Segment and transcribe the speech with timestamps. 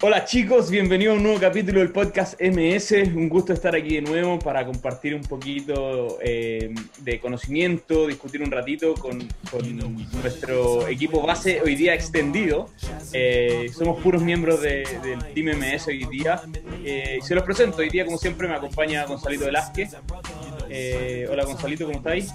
[0.00, 2.92] Hola chicos, bienvenidos a un nuevo capítulo del podcast MS.
[3.16, 8.52] Un gusto estar aquí de nuevo para compartir un poquito eh, de conocimiento, discutir un
[8.52, 9.26] ratito con,
[10.22, 12.70] nuestro equipo base hoy día extendido.
[13.12, 14.86] Eh, somos puros miembros del
[15.34, 16.42] Team MS hoy día.
[16.84, 19.96] Eh, se los presento, hoy día como siempre me acompaña Gonzalito Velázquez.
[21.28, 22.32] hola Gonzalito, ¿cómo estáis?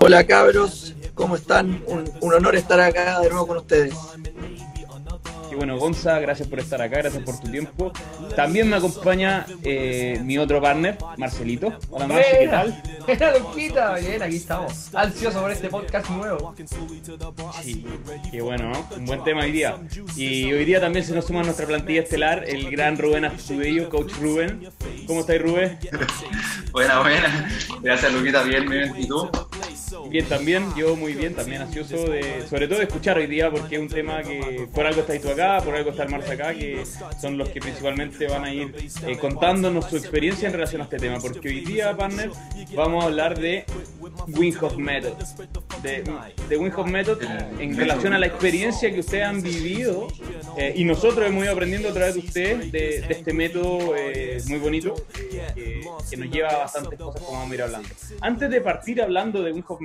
[0.00, 1.84] Hola cabros, ¿cómo están?
[1.86, 3.94] un honor estar acá de nuevo con ustedes.
[5.50, 7.92] Y bueno, Gonza, gracias por estar acá, gracias por tu tiempo.
[8.36, 11.72] También me acompaña eh, mi otro partner, Marcelito.
[11.90, 12.82] Hola Marce, ¿qué tal?
[13.40, 14.94] Luquita, bien, aquí estamos.
[14.94, 16.54] Ansioso por este podcast nuevo.
[17.62, 17.84] Sí,
[18.30, 18.88] qué bueno, ¿no?
[18.96, 19.76] Un buen tema hoy día.
[20.16, 23.88] Y hoy día también se nos suma a nuestra plantilla estelar el gran Rubén Astudillo,
[23.88, 24.68] coach Rubén.
[25.06, 25.78] ¿Cómo estáis, Rubén?
[26.72, 27.50] buena, buena.
[27.82, 28.94] Gracias, Luquita, bien, bien.
[28.96, 29.28] ¿Y tú?
[30.08, 33.76] Bien, también, yo muy bien, también ansioso de, sobre todo de escuchar hoy día, porque
[33.76, 36.54] es un tema que por algo estáis tú acá, por algo está el Marce acá,
[36.54, 36.84] que
[37.20, 38.74] son los que principalmente van a ir
[39.06, 42.30] eh, contándonos su experiencia en relación a este tema, porque hoy día, partner,
[42.74, 43.64] vamos a hablar de
[44.28, 45.14] Winghoff Method,
[45.82, 46.04] de,
[46.48, 47.22] de Winghoff Method
[47.58, 50.08] en relación a la experiencia que ustedes han vivido
[50.56, 54.58] eh, y nosotros hemos ido aprendiendo a través de ustedes de, este método eh, muy
[54.58, 57.88] bonito que, que, nos lleva a bastantes cosas como vamos a ir hablando.
[58.20, 59.79] Antes de partir hablando de Winghoff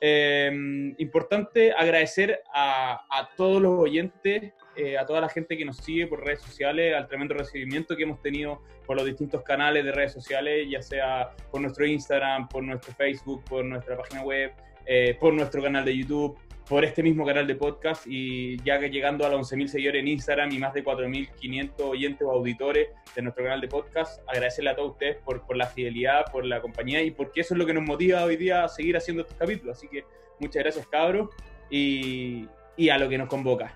[0.00, 6.06] Eh, importante agradecer a, todos los oyentes, eh, a toda la gente que nos sigue
[6.06, 10.12] por redes sociales, al tremendo recibimiento que hemos tenido por los distintos canales de redes
[10.12, 14.52] sociales, ya sea por nuestro Instagram, por nuestro Facebook, por nuestra página web,
[14.86, 18.90] eh, por nuestro canal de YouTube por este mismo canal de podcast y ya que
[18.90, 23.22] llegando a los 11.000 seguidores en Instagram y más de 4.500 oyentes o auditores de
[23.22, 27.10] nuestro canal de podcast, agradecerle a todos ustedes por, la fidelidad, por la compañía y
[27.10, 29.78] porque eso es lo que nos motiva hoy día a seguir haciendo estos capítulos.
[29.78, 30.04] Así que
[30.40, 31.30] muchas gracias cabros
[31.70, 32.46] y,
[32.76, 33.74] y a lo que nos convoca.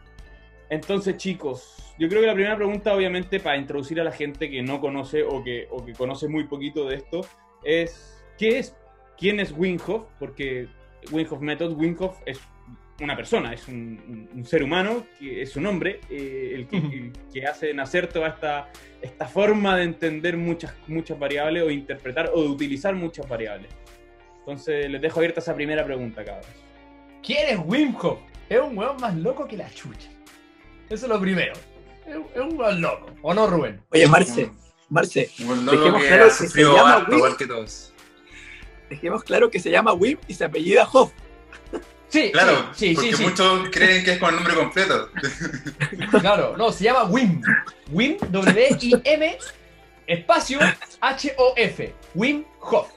[0.68, 4.62] Entonces chicos, yo creo que la primera pregunta obviamente para introducir a la gente que
[4.62, 7.22] no conoce o que, o que conoce muy poquito de esto
[7.64, 8.76] es ¿qué es?
[9.16, 10.04] ¿Quién es Winghoff?
[10.18, 10.68] Porque
[11.10, 12.40] Winghoff Method, Winghoff es
[13.02, 18.06] una persona, es un, ser humano, que es un hombre, eh, el, que, hace nacer
[18.06, 18.70] toda esta,
[19.00, 23.68] esta forma de entender muchas, muchas variables o interpretar o de utilizar muchas variables.
[24.38, 26.46] Entonces les dejo abierta esa primera pregunta, cabros.
[27.22, 27.96] ¿Quién es Wim
[28.48, 30.08] Es un weón más loco que la chucha.
[30.88, 31.52] Eso es lo primero.
[32.06, 33.06] Es, un weón loco.
[33.22, 33.80] ¿O no, Rubén?
[33.90, 34.50] Oye, Marce,
[34.88, 37.36] Marce, dejemos claro que se llama Wim.
[37.36, 37.92] Que todos.
[38.90, 41.12] Dejemos claro que se llama Wim y se apellida Hoff.
[42.12, 45.08] Sí, claro, sí, porque muchos creen que es con el nombre completo.
[46.20, 47.40] Claro, no, se llama WIM.
[47.90, 49.38] WIM, W-I-M,
[50.06, 50.58] espacio
[51.00, 51.94] H-O-F.
[52.14, 52.88] Wim Hof.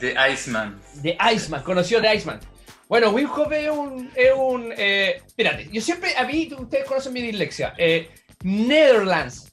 [0.00, 0.78] De Iceman.
[0.96, 2.40] De Iceman, conoció de Iceman.
[2.88, 4.10] Bueno, Wim Hof es un.
[4.14, 7.72] Es un eh, espérate, yo siempre, a mí, ustedes conocen mi dislexia.
[7.78, 8.10] Eh,
[8.42, 9.50] Netherlands.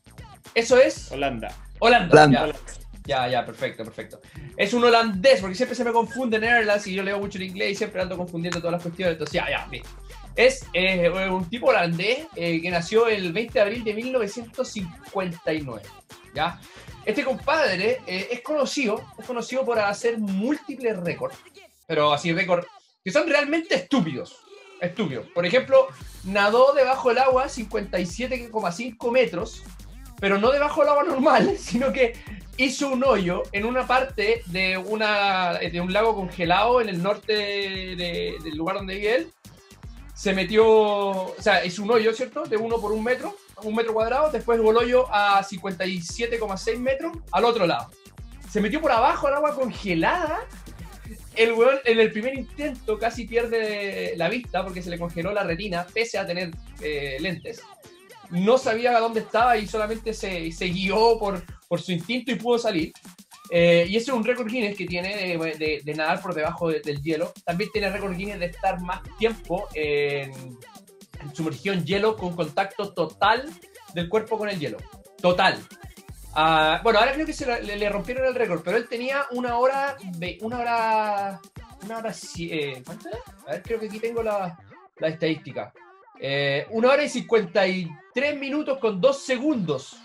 [0.53, 1.09] Eso es.
[1.09, 1.55] Holanda.
[1.79, 2.25] Holanda.
[2.25, 2.53] Holanda.
[3.05, 4.21] Ya, ya, perfecto, perfecto.
[4.55, 7.71] Es un holandés, porque siempre se me confunde Netherlands y yo leo mucho en inglés
[7.71, 9.13] y siempre ando confundiendo todas las cuestiones.
[9.13, 9.83] Entonces, ya, ya, bien.
[10.35, 15.81] Es eh, un tipo holandés eh, que nació el 20 de abril de 1959.
[16.33, 16.59] ¿ya?
[17.05, 21.35] Este compadre eh, es conocido, es conocido por hacer múltiples récords,
[21.87, 22.67] pero así récords
[23.03, 24.37] que son realmente estúpidos.
[24.79, 25.27] Estúpidos.
[25.27, 25.87] Por ejemplo,
[26.23, 29.63] nadó debajo del agua 57,5 metros,
[30.19, 32.13] pero no debajo del agua normal, sino que
[32.57, 37.33] hizo un hoyo en una parte de, una, de un lago congelado en el norte
[37.33, 39.31] del lugar donde vive él.
[40.13, 42.43] Se metió, o sea, hizo un hoyo, ¿cierto?
[42.43, 44.31] De uno por un metro, un metro cuadrado.
[44.31, 47.89] Después voló hoyo a 57,6 metros al otro lado.
[48.49, 50.41] Se metió por abajo al agua congelada.
[51.35, 55.43] El weón en el primer intento casi pierde la vista porque se le congeló la
[55.43, 56.51] retina, pese a tener
[56.81, 57.61] eh, lentes
[58.31, 62.57] no sabía dónde estaba y solamente se, se guió por, por, su instinto y pudo
[62.57, 62.91] salir.
[63.49, 67.33] Eh, y ese es un récord Guinness que tiene de, nadar por debajo del hielo.
[67.45, 70.31] También tiene récord Guinness de estar más tiempo en,
[71.33, 73.49] sumergido en hielo con contacto total
[73.93, 74.77] del cuerpo con el hielo.
[75.21, 75.57] Total.
[76.33, 79.97] Ah, bueno, ahora creo que se le, rompieron el récord, pero él tenía una hora,
[80.41, 81.41] una hora,
[81.83, 82.83] una hora, eh.
[83.47, 84.57] A ver, creo que aquí tengo la,
[84.97, 85.73] la estadística.
[86.19, 90.00] Eh, una hora y 53 minutos con dos segundos.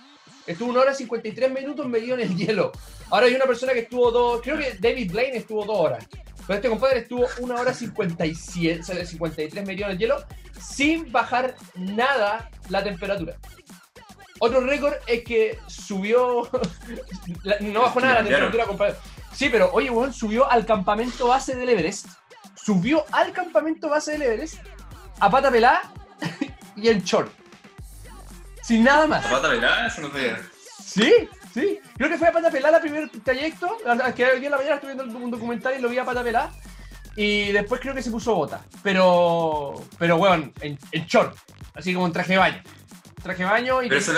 [0.47, 2.73] Estuvo una hora y 53 minutos medio en el hielo.
[3.11, 6.07] Ahora hay una persona que estuvo dos, creo que David Blaine estuvo dos horas.
[6.47, 10.25] Pero este compadre estuvo una hora 57, 53 medio en el hielo
[10.61, 13.37] sin bajar nada la temperatura.
[14.39, 16.49] Otro récord es que subió,
[17.61, 18.95] no bajó nada la temperatura, compadre.
[19.33, 22.07] Sí, pero oye, bueno, subió al campamento base del Everest.
[22.55, 24.59] Subió al campamento base del Everest
[25.19, 25.93] a pata pelada
[26.77, 27.33] y en short.
[28.67, 29.25] Sin nada más.
[29.27, 29.87] ¿A pata pelada?
[29.87, 30.37] Eso no sé.
[30.85, 31.79] Sí, sí.
[31.97, 33.79] Creo que fue a pata pelada el primer trayecto.
[34.15, 36.53] Que hoy en la mañana estuve viendo un documental y lo vi a pata pelada.
[37.15, 38.65] Y después creo que se puso bota.
[38.83, 41.37] Pero, pero weón, en, en short.
[41.75, 42.63] Así como en traje de baño.
[43.23, 43.89] Traje de baño y.
[43.89, 44.13] Pero eso,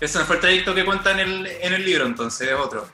[0.00, 2.88] eso no fue el trayecto que cuenta en el, en el libro, entonces es otro.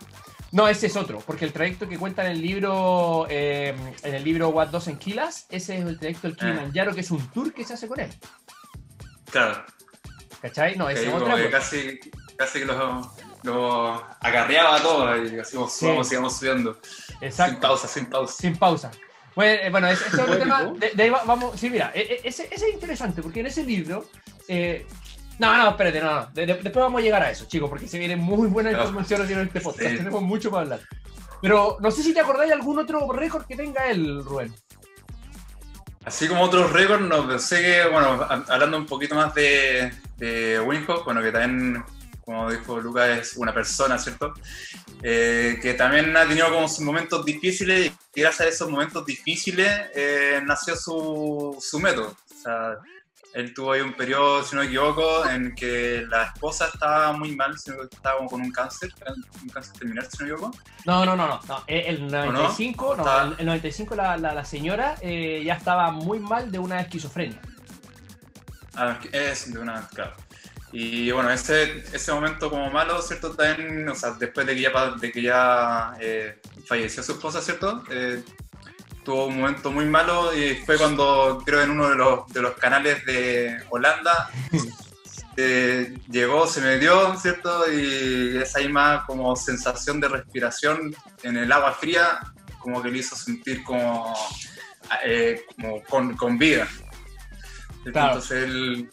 [0.53, 4.25] No, ese es otro, porque el trayecto que cuenta en el libro, eh, en el
[4.25, 7.55] libro What Does en Kilas, ese es el trayecto del Kilimanjaro, que es un tour
[7.55, 8.11] que se hace con él.
[9.31, 9.65] Claro.
[10.43, 10.77] ¿Cachai?
[10.77, 11.35] No, ese es otro.
[11.51, 12.01] Casi,
[12.37, 15.87] casi que lo, lo agarreaba todo y así sí.
[16.05, 16.79] sigamos subiendo.
[17.21, 17.53] Exacto.
[17.53, 18.35] Sin pausa, sin pausa.
[18.35, 18.91] Sin pausa.
[19.35, 20.65] Bueno, ese, es otro tema.
[20.95, 21.59] De, ahí vamos.
[21.59, 24.07] Sí, mira, e, e, ese, ese, es interesante porque en ese libro
[24.49, 24.87] eh,
[25.41, 26.27] no, no, espérate, no, no.
[26.35, 29.61] después vamos a llegar a eso, chicos, porque se viene muy buena información en este
[29.63, 29.97] podcast.
[29.97, 30.81] Tenemos mucho para hablar.
[31.41, 34.55] Pero no sé si te acordáis de algún otro récord que tenga él, Rubén.
[36.05, 41.23] Así como otros récords, no sé que, bueno, hablando un poquito más de, de bueno,
[41.23, 41.85] que también,
[42.25, 44.33] como dijo Lucas, es una persona, ¿cierto?
[45.03, 49.69] Eh, que también ha tenido como sus momentos difíciles y gracias a esos momentos difíciles
[49.95, 52.17] eh, nació su, su método.
[52.31, 52.79] O sea,
[53.35, 57.37] él tuvo ahí un periodo, si no me equivoco, en que la esposa estaba muy
[57.37, 58.93] mal, sino que estaba con un cáncer,
[59.43, 60.59] un cáncer terminal, si no me equivoco.
[60.85, 61.41] No, no, no, no.
[61.47, 61.65] no.
[61.67, 63.37] El 95, no?
[63.39, 67.41] el 95 la, la, la señora eh, ya estaba muy mal de una esquizofrenia.
[68.75, 70.15] Ah, es de una, claro.
[70.73, 73.35] Y bueno, ese, ese momento como malo, ¿cierto?
[73.35, 77.83] También, o sea, después de que ya, de que ya eh, falleció su esposa, ¿cierto?
[77.91, 78.23] Eh,
[79.05, 82.55] tuvo un momento muy malo y fue cuando creo en uno de los, de los
[82.55, 84.31] canales de Holanda
[85.37, 87.71] eh, llegó, se me dio, ¿cierto?
[87.73, 92.21] Y esa misma como sensación de respiración en el agua fría
[92.59, 94.15] como que le hizo sentir como,
[95.05, 96.69] eh, como con, vida.
[97.87, 98.91] Entonces él,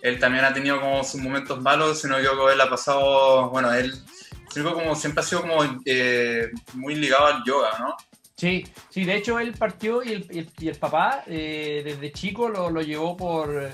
[0.00, 3.92] él, también ha tenido como sus momentos malos, sino que él ha pasado, bueno, él
[4.62, 7.96] como siempre ha sido como eh, muy ligado al yoga, ¿no?
[8.36, 12.68] Sí, sí, de hecho él partió y el, y el, papá eh, desde chico lo,
[12.68, 13.70] lo, llevó por,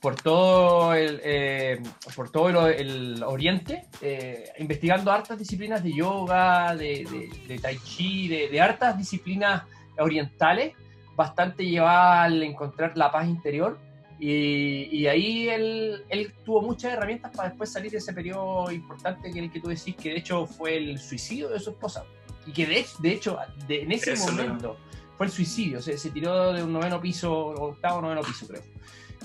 [0.00, 1.82] por todo el, eh,
[2.14, 8.60] por todo el, oriente, eh, investigando hartas disciplinas de yoga, de, de, tai chi, de,
[8.60, 9.64] hartas disciplinas
[9.98, 10.74] orientales,
[11.16, 13.80] bastante llevaba al encontrar la paz interior.
[14.20, 19.32] Y, y ahí él, él, tuvo muchas herramientas para después salir de ese periodo importante
[19.32, 22.04] que el que tú decís, que de hecho fue el suicidio de su esposa
[22.46, 23.38] y que de, de hecho,
[23.68, 24.76] en ese momento
[25.16, 28.62] fue el suicidio, se, se, tiró de un noveno piso, octavo noveno piso creo,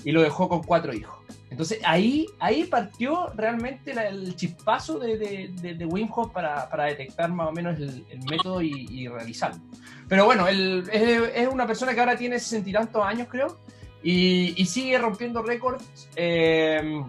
[0.04, 1.18] y lo dejó con cuatro hijos.
[1.50, 7.30] Entonces ahí, ahí partió realmente el chispazo de, de, de, Wim Hof para, para, detectar
[7.32, 9.60] más o menos el, método y, realizarlo.
[10.08, 13.58] Pero bueno, él es, una persona que ahora tiene sesenta y tantos años creo,
[14.02, 16.08] y, y sigue rompiendo récords.
[16.14, 17.02] Eh,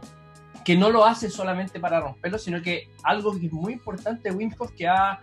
[0.64, 4.36] que no lo hace solamente para romperlo, sino que algo que es muy importante de
[4.36, 5.20] Wim Hof que ha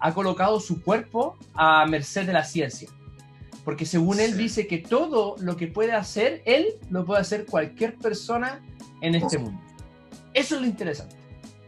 [0.00, 2.88] ha colocado su cuerpo a merced de la ciencia.
[3.64, 7.96] Porque según él dice que todo lo que puede hacer él, lo puede hacer cualquier
[7.96, 8.62] persona
[9.02, 9.60] en este mundo.
[10.32, 11.16] Eso es lo interesante.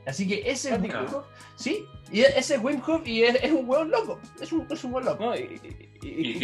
[0.07, 3.69] Así que ese es Wim Hof, sí, y ese es Wim Hof y es, un
[3.69, 4.19] hueón loco.
[4.41, 5.35] Es un, es un hueón loco.
[5.37, 6.41] y,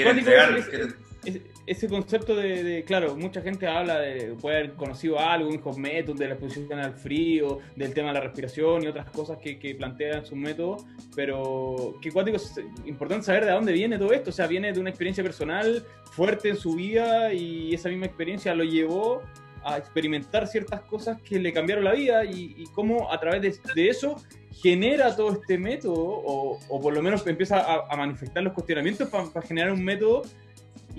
[1.66, 6.28] ese concepto de, claro, mucha gente habla de puede haber conocido algo, un método de
[6.28, 10.24] la exposición al frío, del tema de la respiración y otras cosas que, que plantean
[10.24, 10.78] su método,
[11.14, 14.80] pero que cuático es importante saber de dónde viene todo esto, o sea, viene de
[14.80, 19.22] una experiencia personal fuerte en su vida y esa misma experiencia lo llevó
[19.64, 24.16] a experimentar ciertas cosas que le cambiaron la vida y, cómo a través de, eso
[24.52, 29.42] genera todo este método o, o por lo menos empieza a, manifestar los cuestionamientos para
[29.42, 30.22] generar un método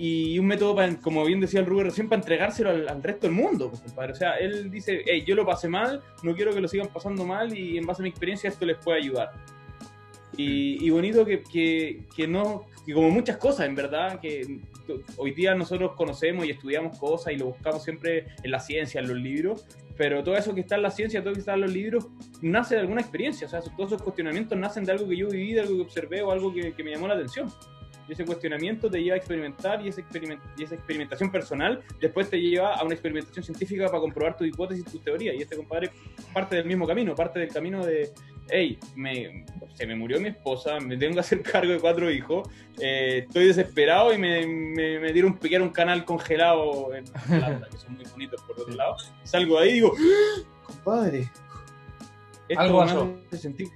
[0.00, 3.34] y un método, para, como bien decía el Rubén recién, para entregárselo al, resto del
[3.34, 4.12] mundo, pues, compadre.
[4.12, 7.24] O sea, él dice, hey, yo lo pasé mal, no quiero que lo sigan pasando
[7.24, 9.32] mal y en base a mi experiencia esto les puede ayudar.
[10.36, 14.60] Y, bonito que, que, que, no, que como muchas cosas, en verdad, que
[15.16, 19.08] hoy día nosotros conocemos y estudiamos cosas y lo buscamos siempre en la ciencia, en
[19.08, 21.62] los libros, pero todo eso que está en la ciencia, todo lo que está en
[21.62, 22.06] los libros,
[22.40, 23.48] nace de alguna experiencia.
[23.48, 26.22] O sea, todos esos cuestionamientos nacen de algo que yo viví, de algo que observé
[26.22, 27.52] o algo que, que me llamó la atención.
[28.08, 30.04] Y ese cuestionamiento te lleva a experimentar y, ese
[30.56, 34.84] y esa experimentación personal después te lleva a una experimentación científica para comprobar tu hipótesis,
[34.86, 35.34] tu teoría.
[35.34, 35.90] Y este compadre
[36.32, 38.10] parte del mismo camino, parte del camino de,
[38.48, 42.48] hey, me, se me murió mi esposa, me tengo que hacer cargo de cuatro hijos,
[42.80, 47.04] eh, estoy desesperado y me, me, dieron un, un canal congelado en
[47.70, 48.96] que son muy bonitos por otro lado.
[49.24, 51.30] Salgo ahí y digo, ¡Ah, compadre,
[52.48, 53.68] esto algo me hace sentir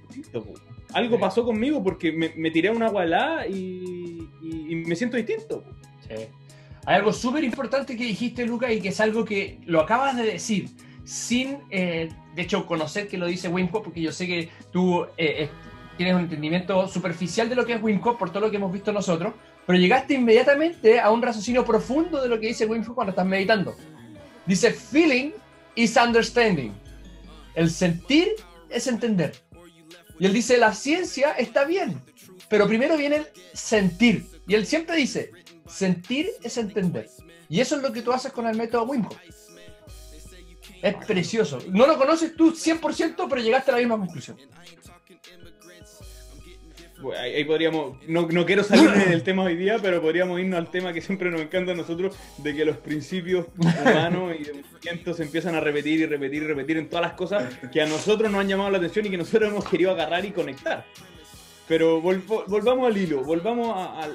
[0.93, 3.47] algo pasó conmigo porque me, tiré a una agua helada
[4.43, 5.63] y, me siento distinto.
[6.07, 6.27] Sí.
[6.85, 10.23] Hay algo súper importante que dijiste, Luca, y que es algo que lo acabas de
[10.23, 10.69] decir.
[11.05, 15.05] sin, eh, de hecho, conocer que lo dice Wim Hof, porque yo sé que tú
[15.17, 15.49] eh,
[15.97, 18.71] tienes un entendimiento superficial de lo que es Wim Hof por todo lo que hemos
[18.71, 19.33] visto nosotros,
[19.65, 23.25] pero llegaste inmediatamente a un raciocinio profundo de lo que dice Wim Hof cuando estás
[23.25, 23.75] meditando.
[24.45, 25.31] Dice, feeling
[25.75, 26.73] is understanding.
[27.55, 28.29] El sentir
[28.69, 29.33] es entender.
[30.19, 32.01] Y él dice, la ciencia está bien,
[32.49, 34.32] pero primero viene el sentir.
[34.47, 35.31] Y él siempre dice,
[35.67, 37.09] sentir es entender.
[37.49, 39.17] Y eso es lo que tú haces con el método Wim Hof.
[40.81, 41.59] Es precioso.
[41.69, 44.37] No lo conoces tú 100%, pero llegaste a la misma conclusión.
[47.19, 50.93] Ahí, podríamos, no, no, quiero salir del tema hoy día, pero podríamos irnos al tema
[50.93, 55.23] que siempre nos encanta a nosotros, de que los principios humanos y de movimiento se
[55.23, 58.39] empiezan a repetir y repetir y repetir en todas las cosas que a nosotros nos
[58.39, 60.85] han llamado la atención y que nosotros hemos querido agarrar y conectar.
[61.67, 64.07] Pero volvamos al hilo, volvamos a,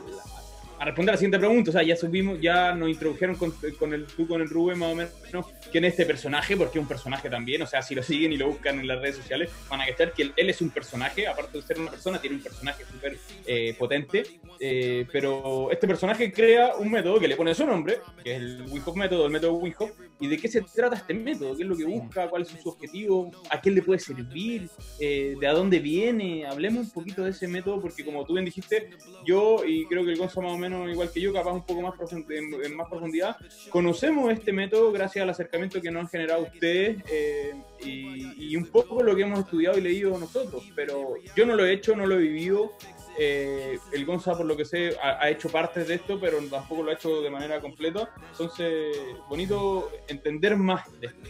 [0.85, 4.07] responder a la siguiente pregunta, o sea, ya subimos, ya nos introdujeron con, con, el,
[4.07, 7.29] tú con el Rubén más o menos quién es este personaje, porque es un personaje
[7.29, 9.87] también, o sea, si lo siguen y lo buscan en las redes sociales, van a
[9.87, 13.19] cachar que él, es un personaje, aparte de ser una persona, tiene un personaje súper
[13.47, 14.23] eh, potente,
[14.61, 18.63] eh, pero este personaje crea un método que le pone su nombre, que es el
[18.69, 19.75] Wim método, el método Wim
[20.21, 22.69] y de qué se trata este método, qué es lo que busca, cuál es su
[22.69, 24.69] objetivo, a quién le puede servir,
[24.99, 28.45] eh, de a dónde viene, hablemos un poquito de ese método, porque como tú bien
[28.45, 28.91] dijiste,
[29.25, 31.83] yo y creo que el Gonzalo más o menos igual que yo, capaz un poco
[31.83, 33.37] más en, más profundidad,
[33.71, 38.67] conocemos este método gracias al acercamiento que nos han generado ustedes eh, y, y un
[38.67, 42.07] poco lo que hemos estudiado y leído nosotros, pero yo no lo he hecho, no
[42.07, 42.73] lo he vivido,
[43.21, 46.91] eh, el Gonza, por lo que sé, ha, hecho parte de esto, pero tampoco lo
[46.93, 48.11] ha hecho de manera completa.
[48.31, 48.97] Entonces,
[49.29, 51.29] bonito entender más de esto.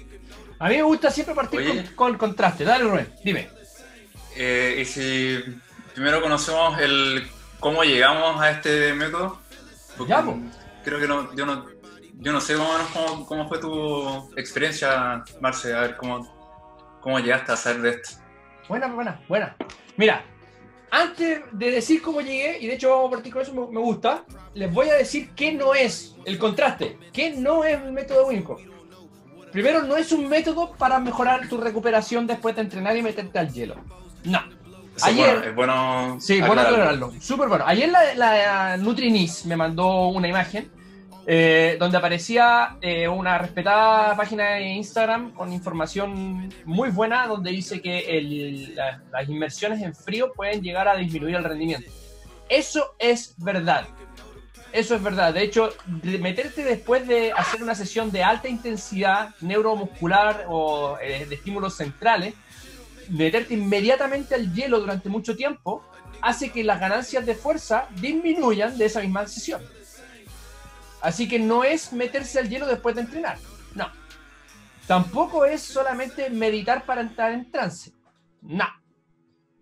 [0.59, 2.65] A mí me gusta siempre partir con, el contraste.
[2.65, 3.49] Dale, Rubén, dime.
[4.37, 5.39] Eh, y si
[5.95, 7.27] primero conocemos el
[7.61, 9.39] cómo llegamos a este método.
[10.07, 10.25] Ya,
[10.85, 11.67] Creo que no, yo no,
[12.21, 17.57] yo no sé cómo, cómo, fue tu experiencia, Marce, a ver cómo, cómo llegaste a
[17.57, 18.11] saber de esto.
[18.69, 19.57] Buena, buena, buena.
[19.97, 20.25] Mira,
[20.91, 24.25] antes de decir cómo llegué, y de hecho vamos a partir con eso, me, gusta,
[24.55, 28.61] les voy a decir qué no es el contraste, qué no es el método Winco.
[29.53, 33.53] Primero, no es un método para mejorar tu recuperación después de entrenar y meterte al
[33.53, 33.77] hielo.
[34.25, 34.41] No.
[35.03, 37.13] Ayer, es bueno, sí, bueno aclararlo.
[37.21, 37.65] Súper bueno.
[37.67, 40.71] Ayer la, la Nutrinis me mandó una imagen
[41.31, 47.83] eh, donde aparecía eh, una respetada página de Instagram con información muy buena, donde dice
[47.83, 48.75] que
[49.13, 51.91] las inmersiones en frío pueden llegar a disminuir el rendimiento.
[52.49, 53.87] Eso es verdad.
[54.73, 55.35] Eso es verdad.
[55.35, 55.69] De hecho,
[56.03, 62.33] meterte después de hacer una sesión de alta intensidad neuromuscular o eh, de estímulos centrales,
[63.09, 65.85] meterte inmediatamente al hielo durante mucho tiempo,
[66.21, 69.63] hace que las ganancias de fuerza disminuyan de esa misma sesión.
[71.01, 73.39] Así que no es meterse al hielo después de entrenar.
[73.75, 73.89] No.
[74.87, 77.93] Tampoco es solamente meditar para entrar en trance.
[78.43, 78.67] No.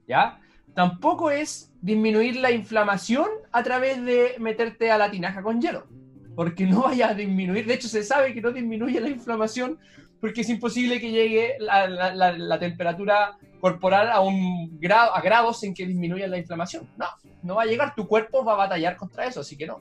[0.07, 0.41] ¿Ya?
[0.75, 5.87] Tampoco es disminuir la inflamación a través de meterte a la tinaja con hielo.
[6.35, 7.67] Porque no vaya a disminuir.
[7.67, 9.79] De hecho, se sabe que no disminuye la inflamación
[10.21, 15.87] porque es imposible que llegue la, temperatura corporal a un grado, a grados en que
[15.87, 16.89] disminuya la inflamación.
[16.97, 17.07] No,
[17.43, 17.95] no va a llegar.
[17.95, 19.81] Tu cuerpo va a batallar contra eso, así que no.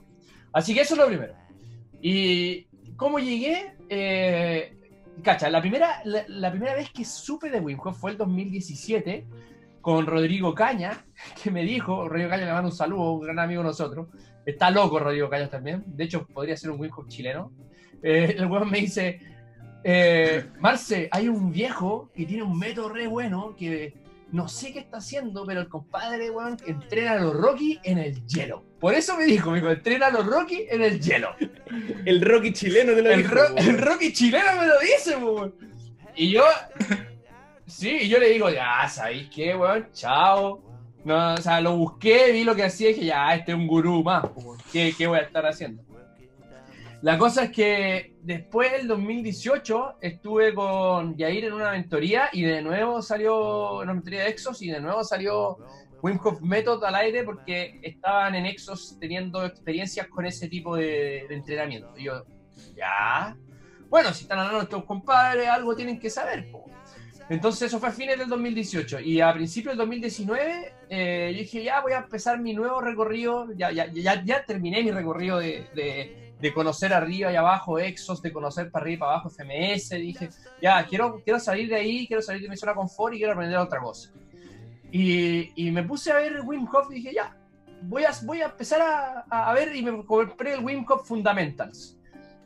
[0.52, 1.34] Así que eso es lo primero.
[2.02, 4.78] Y cómo llegué, eh,
[5.24, 9.26] cacha, la primera, la, primera vez que supe de Wim fue el 2017
[9.82, 11.06] con Rodrigo Caña,
[11.44, 14.08] que me dijo, Rodrigo Caña le manda un saludo, un gran amigo de nosotros,
[14.46, 17.52] está loco Rodrigo Caña también, de hecho podría ser un Wim chileno,
[18.02, 19.20] eh, el weón me dice,
[19.88, 23.94] eh, Marce, hay un viejo que tiene un método re bueno que
[24.32, 28.26] no sé qué está haciendo, pero el compadre, weón, entrena a los Rocky en el
[28.26, 28.64] hielo.
[28.80, 31.36] Por eso me dijo, me dijo, entrena a los Rocky en el hielo.
[32.06, 33.26] el Rocky chileno de lo el,
[33.58, 35.54] el Rocky chileno me lo dice, weón.
[36.16, 36.44] Y yo,
[37.68, 39.88] sí, y yo le digo, ya, ¿sabéis qué, weón?
[39.94, 40.64] Chao.
[41.04, 43.68] No, o sea, lo busqué, vi lo que hacía y dije, ya, este es un
[43.68, 44.26] gurú más,
[44.74, 45.84] ¿Qué, ¿Qué voy a estar haciendo?
[47.06, 52.64] La cosa es que después del 2018 estuve con Yair en una mentoría y de
[52.64, 55.60] nuevo salió una mentoría de Exos y de nuevo salió
[56.02, 61.28] Wim Hof Method al aire porque estaban en Exos teniendo experiencias con ese tipo de,
[61.30, 61.94] entrenamiento.
[61.96, 62.26] Y yo,
[62.76, 63.38] ya.
[63.88, 66.48] Bueno, si están hablando estos compadres, algo tienen que saber.
[67.30, 71.64] Entonces eso fue a fines del 2018 y a principios del 2019 eh, yo dije,
[71.64, 76.25] ya voy a empezar mi nuevo recorrido, ya, ya, ya, ya terminé mi recorrido de
[76.54, 80.30] conocer arriba y abajo Exos, de conocer para arriba y para abajo FMS, dije,
[80.62, 83.34] ya, quiero, quiero salir de ahí, quiero salir de mi zona de confort y quiero
[83.34, 84.12] aprender otra cosa.
[84.92, 87.36] Y, y me puse a ver Wim Hof y dije, ya,
[87.82, 91.98] voy a, voy a empezar a, a, ver y me compré el Wim Hof Fundamentals.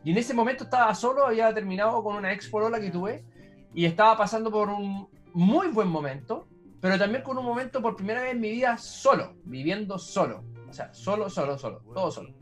[0.04, 3.24] Y en ese momento estaba solo, había terminado con una expolola que tuve
[3.74, 6.48] y estaba pasando por un muy buen momento,
[6.82, 10.44] pero también con un momento por primera vez en mi vida solo, viviendo solo.
[10.70, 12.39] O sea, solo, solo, solo, todo solo.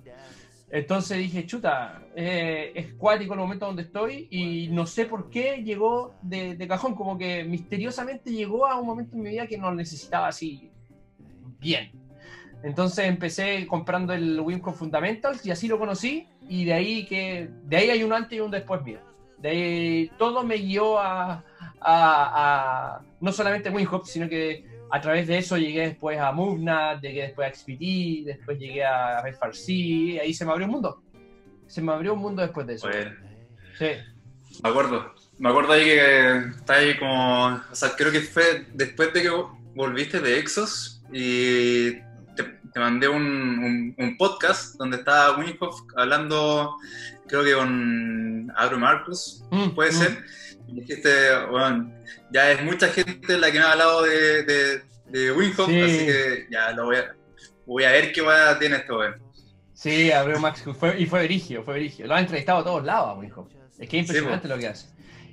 [0.69, 5.63] Entonces dije, chuta, eh, es cuático el momento donde estoy y no sé por qué
[5.63, 9.57] llegó de, de, cajón, como que misteriosamente llegó a un momento en mi vida que
[9.57, 10.69] no necesitaba así
[11.59, 11.91] bien.
[12.63, 17.77] Entonces empecé comprando el Wimco Fundamentals y así lo conocí y de ahí que de
[17.77, 18.99] ahí hay un antes y un después mío.
[19.37, 21.45] De ahí todo me guió a,
[21.79, 27.01] a, a no solamente Winhop, sino que a través de eso llegué después a Movnat,
[27.01, 31.01] llegué después a XPT, después llegué a Farsi, ahí se me abrió un mundo.
[31.67, 32.87] Se me abrió un mundo después de eso.
[33.77, 33.87] Sí.
[34.63, 35.13] me acuerdo.
[35.37, 37.61] Me acuerdo ahí que está ahí como.
[37.71, 39.29] O sea, creo que fue después de que
[39.75, 41.91] volviste de Exos y
[42.35, 46.77] te, te mandé un, un, un podcast donde estaba Winhoff hablando,
[47.27, 49.93] creo que con Abro Marcus, Mm, puede mm.
[49.93, 50.25] ser.
[50.67, 51.09] Dijiste,
[51.49, 51.91] bueno,
[52.31, 55.81] ya es mucha gente la que me ha hablado de, de, de Winhoff, Sí.
[55.81, 57.15] así que ya lo voy a,
[57.65, 59.15] voy a ver qué va tiene esto, weón.
[59.73, 62.07] Sí, abrió Max fue, y fue Verigio, fue Verigio.
[62.07, 63.49] Lo han entrevistado a todos lados a Winhop.
[63.77, 64.87] Es que es impresionante lo que hace.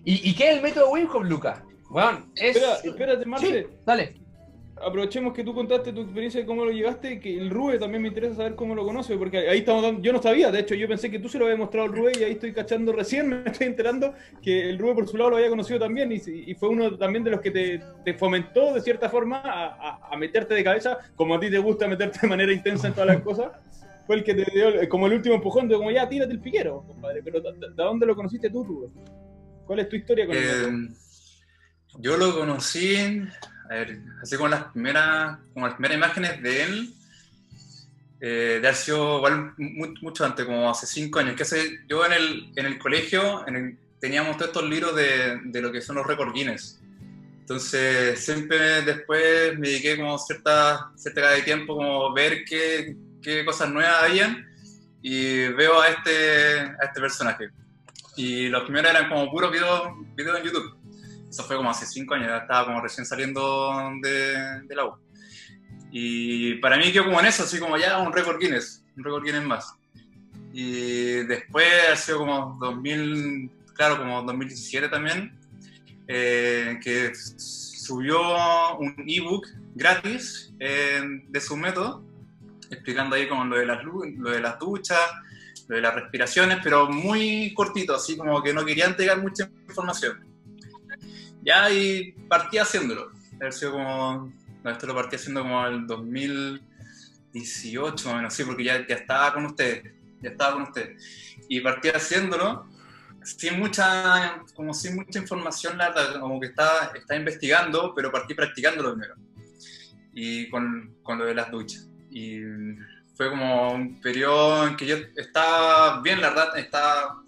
[0.04, 1.64] ¿Y, y qué es el método Winhop, Luca?
[1.88, 2.56] Bueno, es...
[2.56, 3.46] Espera, espérate, Marce.
[3.62, 4.20] Sí, dale.
[4.82, 8.08] Aprovechemos que tú contaste tu experiencia de cómo lo llegaste, que el Rube también me
[8.08, 10.88] interesa saber cómo lo conoce, porque ahí estamos dando- yo no sabía, de hecho yo
[10.88, 13.44] pensé que tú se lo habías mostrado al Rube y ahí estoy cachando recién, me
[13.50, 16.68] estoy enterando que el Rube por su lado lo había conocido también y, y fue
[16.70, 20.54] uno también de los que te, te fomentó de cierta forma a, a- a meterte
[20.54, 23.52] de cabeza, como a ti te gusta meterte de manera intensa en todas las cosas.
[24.06, 26.40] Fue el que te dio el- como el último empujón de como ya, tírate el
[26.40, 27.22] piquero, compadre.
[27.22, 28.88] Pero ¿de, de dónde lo conociste tú, Rube?
[29.66, 30.94] ¿Cuál es tu historia con el Eh,
[32.00, 32.96] yo lo conocí,
[33.64, 36.94] a ver, así como las primeras, como las primeras imágenes de él,
[38.20, 41.34] eh, de haber sido igual mu- mucho antes, como hace cinco años.
[41.36, 45.40] Que hace, yo en el, en el colegio en el- teníamos todos estos libros de,
[45.44, 46.80] de lo que son los récords Guinness.
[47.40, 53.68] Entonces siempre después me dediqué como cierta, cierta de tiempo como ver qué, qué cosas
[53.70, 54.46] nuevas habían
[55.02, 57.50] y veo a este, a este personaje.
[58.16, 60.76] Y los primeros eran como puros videos, videos en YouTube.
[61.34, 64.94] Eso fue como hace cinco años, estaba como recién saliendo de, de la U.
[65.90, 69.24] Y para mí quedó como en eso, así como ya un récord Guinness, un récord
[69.24, 69.74] Guinness más.
[70.52, 75.36] Y después ha sido como 2000, claro, como 2017 también,
[76.06, 82.04] eh, que subió un ebook gratis eh, de su método,
[82.70, 85.00] explicando ahí como lo de las, lo de las duchas,
[85.66, 90.33] lo de las respiraciones, pero muy cortito, así como que no quería entregar mucha información.
[91.44, 93.10] Ya, y partí haciéndolo.
[93.40, 93.48] No,
[94.70, 99.34] esto lo partí haciendo como el 2018, más o menos, sí, porque ya, ya estaba
[99.34, 99.92] con ustedes.
[100.22, 101.36] Ya estaba con ustedes.
[101.48, 102.66] Y partí haciéndolo
[103.24, 108.34] sin mucha, como sin mucha información, la verdad, como que estaba, estaba investigando, pero partí
[108.34, 109.14] practicándolo primero.
[110.12, 111.88] Y con, con lo de las duchas.
[112.10, 112.40] Y
[113.16, 117.22] fue como un periodo en que yo estaba bien, la verdad, estaba,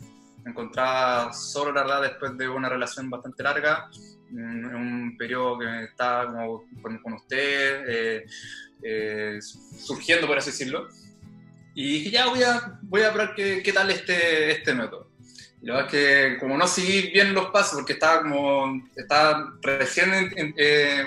[0.47, 3.91] me encontraba solo, la verdad, después de una relación bastante larga,
[4.31, 8.27] en un periodo que estaba como con, con usted, eh,
[8.81, 10.87] eh, surgiendo, por así decirlo.
[11.75, 15.11] Y dije, ya voy a, voy a probar qué, qué tal este, este método.
[15.61, 16.01] Y la verdad es
[16.33, 21.05] que como no seguí bien los pasos, porque estaba como, estaba recién en, en- eh,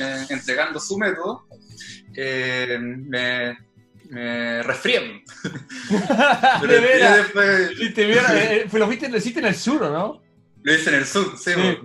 [0.00, 1.46] eh, entregando su método,
[2.16, 3.56] eh, me,
[4.10, 5.24] me resfrié.
[6.68, 7.26] de veras.
[7.32, 10.30] te vieron, eh, eh, lo viste, lo hiciste en el sur, ¿o no?
[10.62, 11.78] lo hice en el sur, sí, Sí.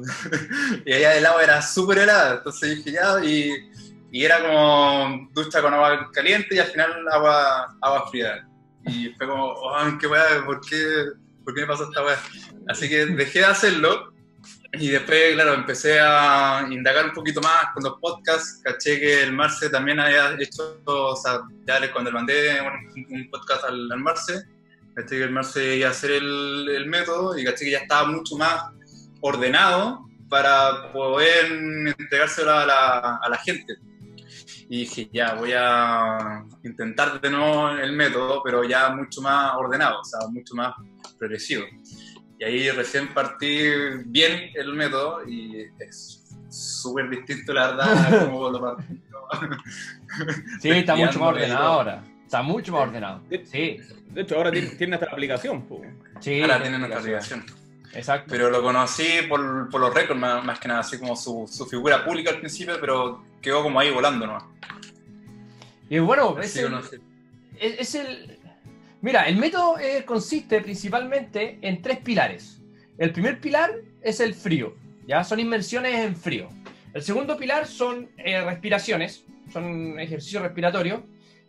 [0.86, 3.54] y allá del agua era súper helada, entonces dije ya, y,
[4.12, 8.48] y era como ducha con agua caliente y al final agua, agua fría.
[8.88, 11.06] Y fue como, oh, qué weá, ¿por qué,
[11.44, 12.20] ¿por qué me pasó esta weá?
[12.68, 14.14] Así que dejé de hacerlo
[14.78, 18.62] y después, claro, empecé a indagar un poquito más con los podcasts.
[18.64, 22.58] Caché que el Marce también había hecho, o sea, ya cuando le mandé
[23.10, 24.44] un, podcast al, al Marce,
[24.94, 28.08] caché que el Marce iba a hacer el, el método y caché que ya estaba
[28.08, 28.72] mucho más
[29.22, 31.46] ordenado para poder
[31.98, 33.78] entregárselo a la, a la gente.
[34.68, 40.02] Y dije, ya, voy a intentar de nuevo el método, pero ya mucho más ordenado,
[40.02, 40.74] o sea, mucho más
[41.20, 41.66] progresivo.
[42.40, 43.60] Y ahí recién partí
[44.06, 49.00] bien el método y es súper distinto, la verdad, a cómo lo partí.
[50.62, 52.04] Sí, está mucho más ordenado ahora.
[52.24, 53.22] Está mucho más ordenado.
[53.46, 53.78] Sí,
[54.12, 55.64] De hecho, ahora tiene, tiene hasta la aplicación.
[55.64, 55.82] po.
[56.20, 56.42] sí.
[56.42, 57.40] Ahora tiene nuestra aplicación.
[57.42, 57.66] aplicación.
[57.94, 58.28] Exacto.
[58.30, 61.66] Pero lo conocí por, por los récords, más, más que nada, así como su, su
[61.66, 64.38] figura pública al principio, pero quedó como ahí volando, ¿no?
[65.90, 66.98] Y bueno, es Así el, conocí.
[67.60, 68.40] es, es el...
[69.06, 72.60] Mira, el método eh, consiste principalmente en tres pilares.
[72.98, 73.70] El primer pilar
[74.02, 74.74] es el frío.
[75.08, 75.24] ¿ya?
[75.24, 76.50] Son inmersiones en frío.
[76.92, 81.02] El segundo pilar son eh, respiraciones, son ejercicios respiratorios.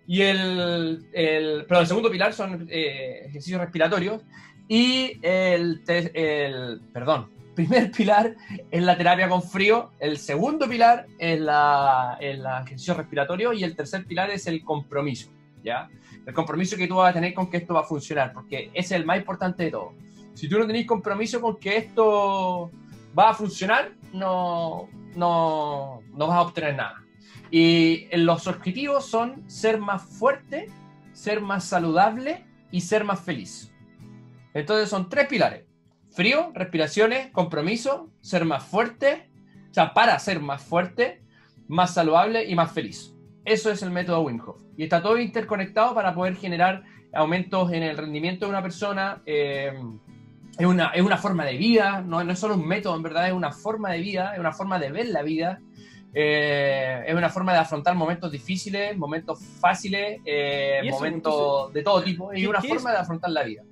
[0.06, 4.22] Y el, el, perdón, el segundo pilar son eh, ejercicios respiratorios.
[4.68, 8.36] Y el, el, perdón, primer pilar
[8.70, 13.64] es la terapia con frío, el segundo pilar es la, es la ejercicio respiratorio y
[13.64, 15.30] el tercer pilar es el compromiso,
[15.64, 15.88] ¿ya?
[16.26, 18.94] El compromiso que tú vas a tener con que esto va a funcionar, porque ese
[18.94, 19.94] es el más importante de todo.
[20.34, 22.70] Si tú no tenés compromiso con que esto
[23.16, 27.02] va a funcionar, no, no, no vas a obtener nada.
[27.50, 30.68] Y los objetivos son ser más fuerte,
[31.12, 33.72] ser más saludable y ser más feliz.
[34.52, 35.64] Entonces son tres pilares.
[36.10, 39.30] Frío, respiraciones, compromiso, ser más fuerte,
[39.70, 41.22] o sea, para ser más fuerte,
[41.68, 43.15] más saludable y más feliz.
[43.46, 44.60] Eso es el método Wim Hof.
[44.76, 46.82] Y está todo interconectado para poder generar
[47.14, 49.22] aumentos en el rendimiento de una persona.
[49.24, 49.72] eh,
[50.58, 53.26] es, una, es una forma de vida, no, no es solo un método, en verdad,
[53.28, 55.60] es una forma de vida, es una forma de ver la vida.
[56.18, 61.82] eh, es una forma de afrontar momentos difíciles, momentos fáciles, eh, eso, momentos entonces, de
[61.82, 62.96] todo tipo, y ¿qué- una forma es?
[62.96, 63.62] de afrontar la vida.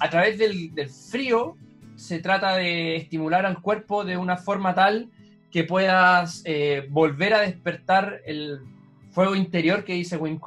[0.00, 1.56] A través del, del frío
[1.96, 5.10] se trata de estimular al cuerpo de una forma tal
[5.50, 8.60] que puedas eh, volver a despertar el
[9.10, 10.38] fuego interior que dice Wim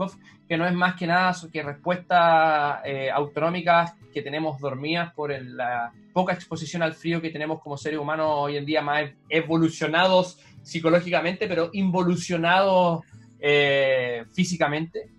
[0.48, 5.92] que no es más que nada que respuestas eh, autonómicas que tenemos dormidas por la
[6.14, 11.48] poca exposición al frío que tenemos como seres humanos hoy en día más evolucionados psicológicamente,
[11.48, 13.04] pero involucionados
[13.40, 15.10] eh, físicamente.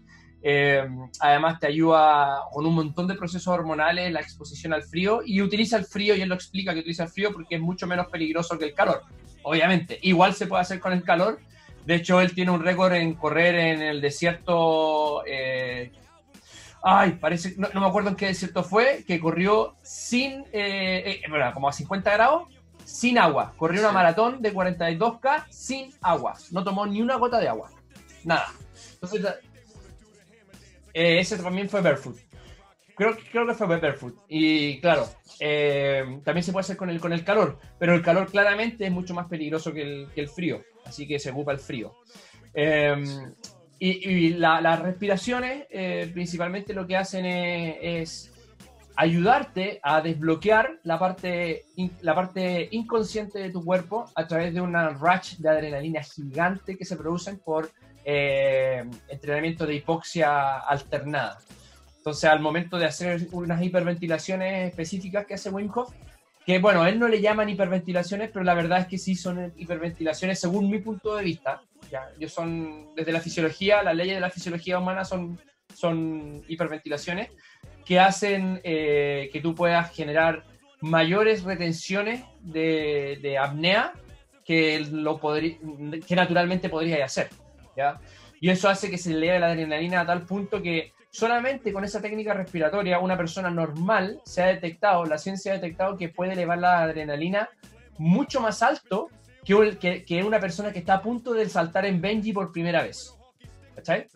[0.45, 0.83] Eh,
[1.21, 5.77] además te ayuda con un montón de procesos hormonales, la exposición al frío, y utiliza
[5.77, 8.59] el frío, y él lo explica que utiliza el frío porque es mucho menos peligroso
[8.59, 9.03] que el calor.
[9.43, 11.41] Obviamente, igual se puede hacer con el calor.
[11.85, 15.25] De hecho, él tiene un récord en correr en el desierto.
[15.27, 15.91] eh,
[16.85, 21.23] ay, parece, no, no me acuerdo en qué desierto fue, que corrió sin, eh, eh,
[21.29, 22.49] bueno, como a 50 grados,
[22.85, 23.53] sin agua.
[23.57, 23.95] Corrió una Sí.
[23.95, 26.35] maratón de 42K sin agua.
[26.51, 27.71] No tomó ni una gota de agua.
[28.25, 28.47] Nada.
[28.95, 29.25] Entonces,
[30.95, 32.17] eh, ese también fue barefoot.
[32.97, 34.15] Creo, que- fue barefoot.
[34.29, 35.09] Y claro,
[35.41, 39.27] eh, también se puede hacer con el, calor, pero el calor claramente es mucho más
[39.29, 41.95] peligroso que el, frío, así que se ocupa el frío.
[42.55, 42.95] Eh,
[43.79, 48.31] y y la- las respiraciones eh, principalmente lo que hacen es,
[48.95, 51.65] ayudarte a desbloquear la parte,
[52.03, 56.85] la parte inconsciente de tu cuerpo a través de una rush de adrenalina gigante que
[56.85, 57.71] se producen por
[58.05, 61.39] eh, entrenamiento de hipoxia alternada.
[62.03, 65.95] Entonces, al momento de hacer unas hiperventilaciones específicas que hace Wim Hof,
[66.45, 70.41] que bueno, él no le llaman hiperventilaciones, pero la verdad es que sí son hiperventilaciones
[70.41, 71.63] según mi punto de vista.
[71.93, 72.09] ¿ya?
[72.19, 75.39] Yo son, desde la fisiología, las leyes de la fisiología humana son,
[75.73, 77.31] son hiperventilaciones
[77.87, 80.43] que hacen eh, que tú puedas generar
[80.81, 83.93] mayores retenciones de, apnea
[84.45, 87.29] que, lo que naturalmente podrías hacer.
[87.77, 88.01] ¿ya?
[88.41, 92.01] Y eso hace que se eleve la adrenalina a tal punto que solamente con esa
[92.01, 96.59] técnica respiratoria una persona normal se ha detectado, la ciencia ha detectado que puede elevar
[96.59, 97.51] la adrenalina
[97.99, 99.11] mucho más alto
[99.45, 102.51] que, un- que- que una persona que está a punto de saltar en Benji por
[102.51, 103.15] primera vez.
[103.77, 104.09] ¿Cachai?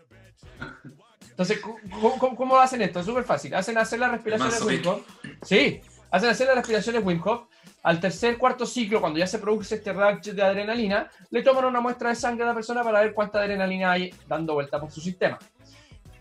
[1.31, 3.01] Entonces, ¿cómo, cómo- cómo hacen esto?
[3.01, 3.55] Es súper fácil.
[3.55, 5.01] Hacen hacer las respiraciones Wim Hof.
[5.43, 5.81] Sí,
[6.11, 7.43] hacen hacer las respiraciones Wim Hof.
[7.83, 11.81] Al tercer, cuarto ciclo, cuando ya se produce este rush de adrenalina, le toman una
[11.81, 15.01] muestra de sangre a la persona para ver cuánta adrenalina hay dando vuelta por su
[15.01, 15.39] sistema.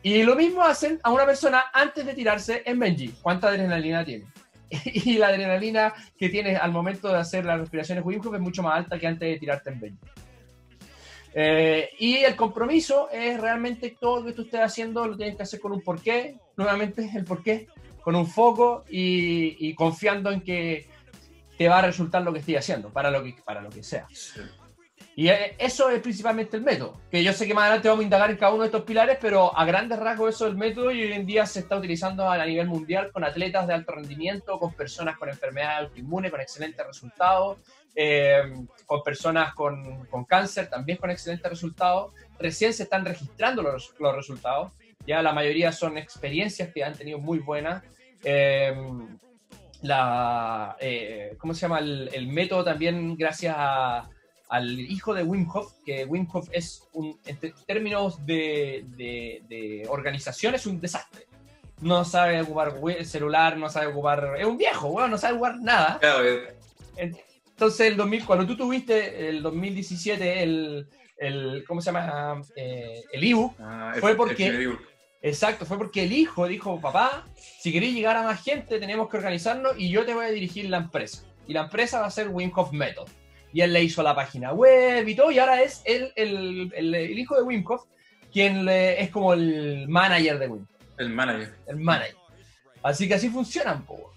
[0.06, 3.08] Y lo mismo hacen a una persona antes de tirarse en Benji.
[3.24, 4.28] ¿Cuánta adrenalina tiene?
[4.70, 8.62] Y la adrenalina que tienes al momento de hacer las respiraciones Wim Hof es mucho
[8.62, 10.06] más alta que antes de tirarte en Benji.
[11.34, 15.41] Eh, y el compromiso es realmente todo lo que tú estés haciendo lo tienes que
[15.41, 17.68] hacer con un porqué, nuevamente el porqué,
[18.04, 20.88] con un foco y, y confiando en que
[21.58, 24.06] te va a resultar lo que estoy haciendo, para lo que, para lo que sea.
[24.13, 24.39] Sí.
[25.17, 28.04] Y eh, eso es principalmente el método, que yo sé que más adelante vamos a
[28.04, 30.91] indagar en cada uno de estos pilares, pero a grandes rasgos eso es el método
[30.91, 34.60] y hoy en día se está utilizando a nivel mundial con atletas de alto rendimiento,
[34.60, 37.60] con personas con enfermedades autoinmunes, con excelentes resultados,
[37.95, 38.41] eh,
[38.86, 42.12] con personas con, con cáncer también con excelentes resultados.
[42.38, 44.73] Recién se están registrando los, los resultados,
[45.08, 47.84] ya la mayoría son experiencias que han tenido muy buenas.
[48.21, 48.75] Eh,
[49.82, 50.75] la,
[51.38, 51.80] ¿Cómo se llama?
[51.80, 54.10] El, el método también gracias a
[54.50, 59.86] al hijo de Wim Hof, que Wim Hof es, un, en términos de, de, de
[59.90, 61.26] organización, es un desastre.
[61.82, 64.36] No sabe ocupar celular, no sabe ocupar...
[64.40, 66.00] Es un viejo, weón, no sabe ocupar nada.
[66.98, 67.14] Eh,
[67.50, 72.42] Entonces, el 2000, cuando tú tuviste el 2017 el, el ¿cómo se llama?
[72.56, 74.82] Eh, el ebook, ah, Fue porque- el ebook.
[75.22, 77.26] exacto, fue porque el hijo dijo, papá,
[77.60, 80.70] si queréis llegar a más gente, tenemos que organizarnos y yo te voy a dirigir
[80.70, 81.24] la empresa.
[81.48, 83.08] Y la empresa va a ser Wim Hof Method.
[83.56, 86.94] Y él le hizo la página web y todo, y ahora es él, el, el,
[86.94, 87.84] el hijo de Wim Hof
[88.34, 91.54] quien le- es como el manager de Wim Hof, El manager.
[91.68, 92.15] el manager.
[92.84, 94.12] Así que así funcionan, po.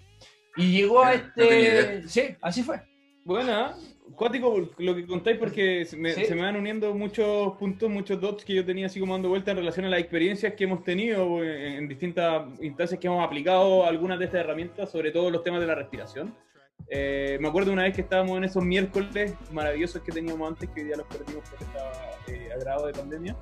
[0.57, 2.05] Y llegó a este...
[2.09, 2.81] Sí, así fue.
[3.23, 3.75] Buena,
[4.15, 6.25] cuático lo que contáis porque se me, Sí.
[6.25, 9.51] se me van uniendo muchos puntos, muchos dots que yo tenía así como dando vuelta
[9.51, 13.85] en relación a las experiencias que hemos tenido en, en distintas instancias que hemos aplicado
[13.85, 16.35] algunas de estas herramientas, sobre todo los temas de la respiración.
[16.89, 20.81] Eh, me acuerdo una vez que estábamos en esos miércoles maravillosos que teníamos antes, que
[20.81, 21.91] hoy día los perdimos por esta
[22.27, 23.35] eh, agrado de pandemia.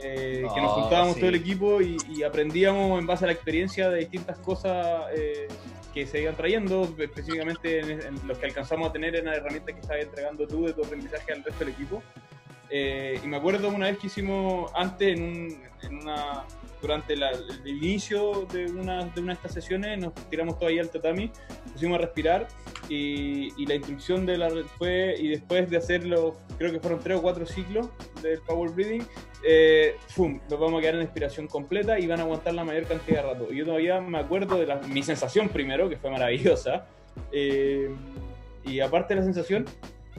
[0.00, 1.20] eh, que nos Oh, juntábamos sí.
[1.20, 5.48] todo el equipo y, y aprendíamos en base a la experiencia de distintas cosas eh,
[5.92, 9.72] que se iban trayendo, específicamente en, en los que alcanzamos a tener en la herramienta
[9.72, 12.00] que estabas entregando tú de tu aprendizaje al resto del equipo.
[12.70, 16.44] Eh, y me acuerdo una vez que hicimos antes, en, un- en una,
[16.80, 20.78] durante la- el inicio de una, de una de estas sesiones, nos tiramos todo ahí
[20.78, 21.30] al tatami,
[21.72, 22.48] pusimos a respirar
[22.88, 27.18] y, y la instrucción de la fue, y después de hacerlo, creo que fueron tres
[27.18, 27.88] o cuatro ciclos
[28.22, 29.06] del Power Breathing,
[29.46, 30.40] eh, ¡fum!
[30.50, 33.34] nos vamos a quedar en inspiración completa y van a aguantar la mayor cantidad de
[33.34, 33.52] rato.
[33.52, 36.86] Y yo todavía me acuerdo de la- mi sensación primero, que fue maravillosa,
[37.32, 37.88] eh,
[38.64, 39.64] y aparte de la sensación,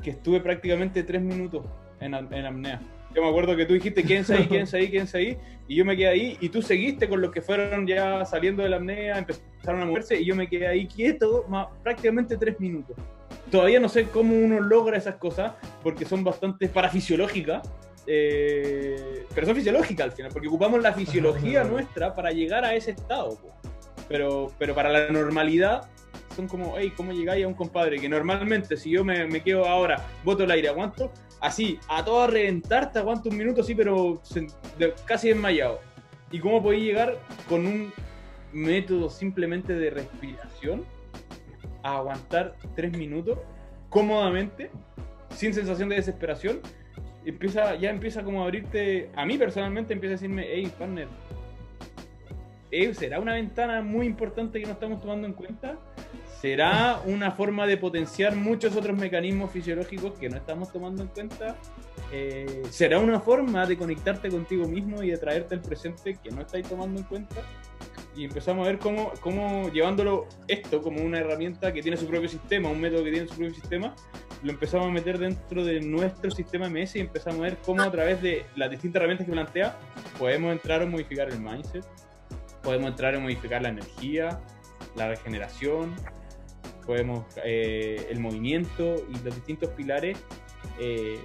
[0.01, 1.65] que estuve prácticamente tres minutos
[1.99, 2.81] en, en apnea.
[3.15, 5.97] Yo me acuerdo que tú dijiste, quédense ahí, quédense ahí, quédense ahí, y yo me
[5.97, 9.81] quedé ahí, y tú seguiste con los que fueron ya saliendo de la apnea, empezaron
[9.81, 12.95] a moverse, y yo me quedé ahí quieto más, prácticamente tres minutos.
[13.49, 17.67] Todavía no sé cómo uno logra esas cosas, porque son bastante parafisiológicas,
[18.05, 22.91] eh, pero son fisiológicas al final, porque ocupamos la fisiología nuestra para llegar a ese
[22.91, 23.37] estado.
[23.37, 23.53] po.
[24.07, 25.87] Pero, pero para la normalidad
[26.35, 27.99] son como, hey, ¿cómo llegáis a un compadre?
[27.99, 32.23] Que normalmente si yo me, me quedo ahora, boto el aire, aguanto, así, a todo
[32.23, 34.21] a reventar, te aguanto un minuto así, pero
[35.05, 35.79] casi desmayado.
[36.31, 37.91] ¿Y cómo podéis llegar con un
[38.51, 40.85] método simplemente de respiración
[41.83, 43.39] a aguantar tres minutos
[43.89, 44.69] cómodamente,
[45.29, 46.61] sin sensación de desesperación?
[47.25, 51.07] Empieza, ya empieza como a abrirte, a mí personalmente empieza a decirme, hey, partner,
[52.71, 55.77] eh, ¿será una ventana muy importante que no estamos tomando en cuenta?
[56.41, 61.57] ¿Será una forma de potenciar muchos otros mecanismos fisiológicos que no estamos tomando en cuenta?
[62.13, 66.41] Eh, ¿Será una forma de conectarte contigo mismo y de traerte el presente que no
[66.41, 67.41] estáis tomando en cuenta?
[68.15, 72.29] Y empezamos a ver cómo, cómo llevándolo esto como una herramienta que tiene su propio
[72.29, 73.93] sistema, un método que tiene su propio sistema,
[74.41, 77.91] lo empezamos a meter dentro de nuestro sistema MS y empezamos a ver cómo a
[77.91, 79.77] través de las distintas herramientas que plantea
[80.17, 81.85] podemos entrar a modificar el mindset,
[82.63, 84.39] podemos entrar a modificar la energía,
[84.95, 85.93] la regeneración,
[86.89, 90.17] podemos eh, el movimiento y los distintos pilares
[90.79, 91.19] eh,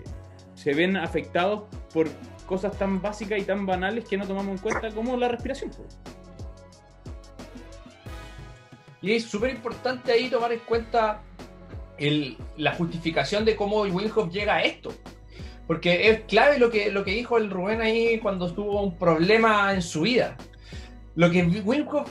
[0.54, 2.06] se ven afectados por
[2.44, 5.70] cosas tan básicas y tan banales que no tomamos en cuenta como la respiración.
[5.74, 5.98] pues.
[9.00, 11.22] Y es súper importante ahí tomar en cuenta
[12.58, 14.92] la justificación de cómo Wim Hof llega a esto.
[15.66, 19.72] Porque es clave lo que, lo que dijo el Rubén ahí cuando tuvo un problema
[19.72, 20.36] en su vida.
[21.16, 21.40] Lo que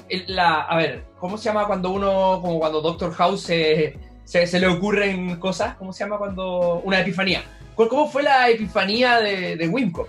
[0.09, 4.47] el- la, a ver, ¿cómo se llama cuando uno, como cuando Doctor House se, se,
[4.47, 5.75] se le ocurren cosas?
[5.75, 7.43] ¿Cómo se llama cuando una epifanía?
[7.75, 10.07] ¿Cuál- ¿Cómo fue la epifanía de, de Wim Hof?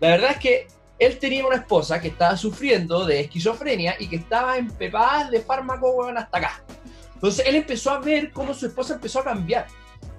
[0.00, 0.66] La verdad es que
[0.98, 6.04] él tenía una esposa que estaba sufriendo de esquizofrenia y que estaba empepada de fármaco
[6.08, 6.62] hasta acá.
[7.14, 9.66] Entonces él empezó a ver cómo su esposa empezó a cambiar.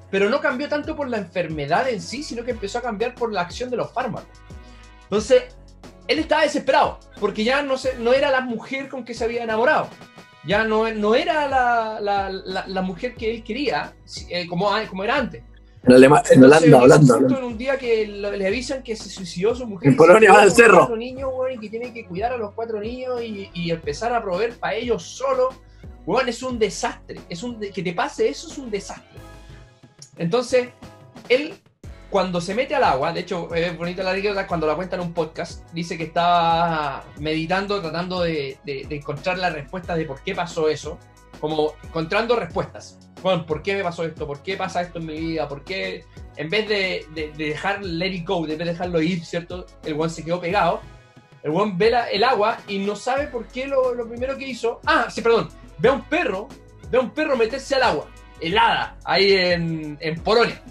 [0.10, 3.32] Pero no cambió tanto por la enfermedad en sí, sino que empezó a cambiar por
[3.32, 4.30] la acción de los fármacos.
[5.04, 5.55] Entonces,
[6.08, 9.44] él estaba desesperado, porque ya no, se, no era la mujer con que se había
[9.44, 9.90] enamorado.
[10.46, 13.94] Ya no, no era la, la, la- la mujer que él quería,
[14.30, 15.42] eh, como, como era antes.
[15.84, 17.38] En, Alema- en Entonces, Holanda, un Holanda, Holanda.
[17.40, 19.90] en un día que le avisan que se suicidó su mujer.
[19.90, 20.78] En Polonia, va al cerro.
[20.80, 24.14] cuatro niños, weón, y que tiene que cuidar a los cuatro niños y, y empezar
[24.14, 25.50] a proveer para ellos solo.
[26.06, 27.22] Weón, es un desastre.
[27.30, 29.20] Es un que te pase eso es un desastre.
[30.18, 30.70] Entonces,
[31.30, 31.54] él,
[32.10, 35.02] cuando se mete al agua, de hecho, es bonita la anécdota cuando la cuenta en
[35.02, 40.22] un podcast, dice que estaba meditando, tratando de, de- de encontrar la respuesta de por
[40.22, 40.98] qué pasó eso,
[41.40, 42.98] como encontrando respuestas.
[43.22, 44.28] Bueno, ¿por qué me pasó esto?
[44.28, 45.48] ¿Por qué pasa esto en mi vida?
[45.48, 46.06] ¿Por qué
[46.38, 49.66] en vez de, de- de dejar let it go, de dejarlo ir, ¿cierto?
[49.84, 50.82] El one se quedó pegado.
[51.44, 54.48] El one ve la- el agua y no sabe por qué lo, lo primero que
[54.48, 54.80] hizo.
[54.86, 55.50] Ah, sí, perdón.
[55.80, 56.48] Ve a un perro,
[56.90, 58.08] ve a un perro meterse al agua,
[58.40, 60.62] helada, ahí en, en Polonia.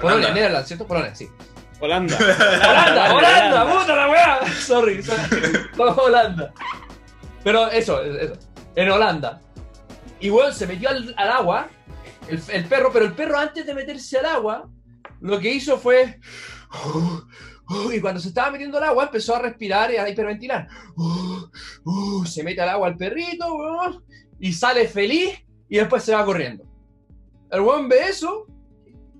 [0.00, 0.32] Polonia.
[0.32, 0.86] Netherlands, ¿cierto?
[0.86, 1.28] Polonia, sí.
[1.80, 2.16] Holanda.
[2.16, 4.52] Holanda, Holanda, puta la weá.
[4.60, 5.00] Sorry,
[5.78, 6.52] Holanda.
[7.44, 8.34] Pero eso, eso.
[8.74, 9.40] En Holanda.
[10.20, 11.68] Y bueno, se metió al, al agua,
[12.28, 14.68] el, el perro, pero el perro antes de meterse al agua,
[15.20, 16.18] lo que hizo fue.
[17.92, 20.68] Y cuando se estaba metiendo al agua, empezó a respirar y a hiperventilar.
[22.26, 24.02] Se mete al agua el perrito, weón,
[24.40, 26.64] y sale feliz y después se va corriendo.
[27.50, 28.46] El weón ve eso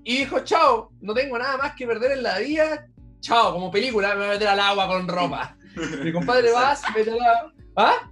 [0.05, 2.87] y dijo, chao, no tengo nada más que perder en la vida.
[3.21, 5.57] Chao, como película, me voy a meter al agua con ropa.
[6.05, 7.53] Mi compadre va, se mete al agua.
[7.77, 8.11] ¿Ah?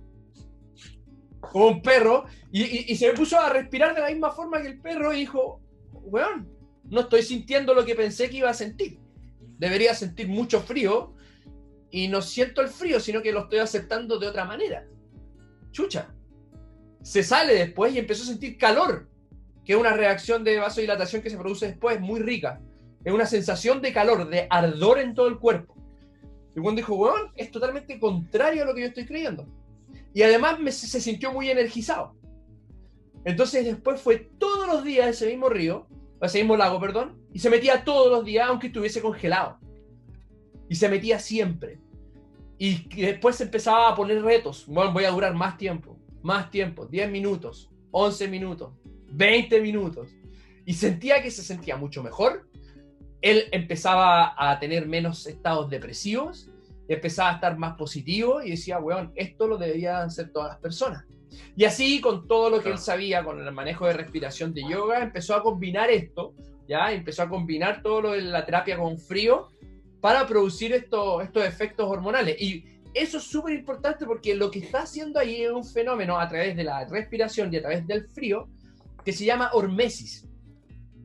[1.41, 2.25] Como un perro.
[2.53, 5.19] Y, y- y se puso a respirar de la misma forma que el perro y
[5.21, 5.61] dijo,
[5.93, 6.49] weón,
[6.85, 8.99] no estoy sintiendo lo que pensé que iba a sentir.
[9.59, 11.15] Debería sentir mucho frío
[11.91, 14.87] y no siento el frío, sino que lo estoy aceptando de otra manera.
[15.71, 16.13] Chucha.
[17.03, 19.09] Se sale después y empezó a sentir calor,
[19.67, 22.61] que es una reacción de vasodilatación que se produce después, muy rica.
[23.05, 25.75] Es una sensación de calor, de ardor en todo el cuerpo.
[26.55, 29.47] Y cuando dijo, weón, es totalmente contrario a lo que yo estoy creyendo.
[30.15, 32.15] Y además se sintió muy energizado.
[33.25, 35.89] Entonces después fue todos los días a ese mismo río,
[36.21, 39.59] a ese mismo lago, perdón, y se metía todos los días aunque estuviese congelado.
[40.69, 41.81] Y se metía siempre.
[42.57, 44.65] Y después empezaba a poner retos.
[44.69, 48.73] Bueno, voy a durar más tiempo, más tiempo, 10 minutos, 11 minutos,
[49.17, 50.09] 20 minutos.
[50.65, 52.49] Y sentía que se sentía mucho mejor.
[53.23, 56.51] Él empezaba a tener menos estados depresivos,
[56.87, 61.05] empezaba a estar más positivo y decía, weón, esto lo deberían hacer todas las personas.
[61.57, 65.03] Y así, con todo lo que él sabía, con el manejo de respiración de yoga,
[65.03, 66.35] empezó a combinar esto,
[66.69, 66.93] ¿ya?
[66.93, 69.49] Empezó a combinar todo lo de la terapia con frío
[70.01, 72.41] para producir estos, estos efectos hormonales.
[72.41, 76.29] Y eso es súper importante porque lo que está haciendo ahí es un fenómeno a
[76.29, 78.49] través de la respiración y a través del frío
[79.07, 80.27] que se llama hormesis.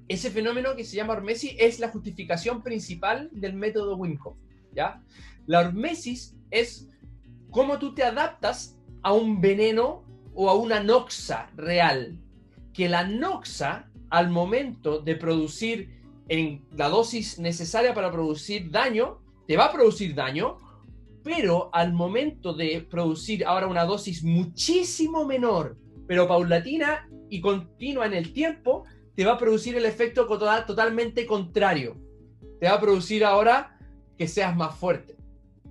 [0.08, 4.36] Ese fenómeno que se llama hormesis es la justificación principal del método Wim Hof,
[4.74, 5.04] ¿ya?
[5.46, 6.90] La hormesis es
[7.52, 12.20] cómo tú te adaptas a un veneno o a una noxa real.
[12.74, 19.58] Que la noxa, al momento de producir en la dosis necesaria para producir daño, te
[19.58, 20.58] va a producir daño,
[21.24, 28.13] pero al momento de producir ahora una dosis muchísimo menor, pero paulatina y continua en
[28.13, 28.84] el tiempo,
[29.15, 31.96] te va a producir el efecto total- totalmente contrario.
[32.60, 33.80] Te va a producir ahora
[34.17, 35.15] que seas más fuerte.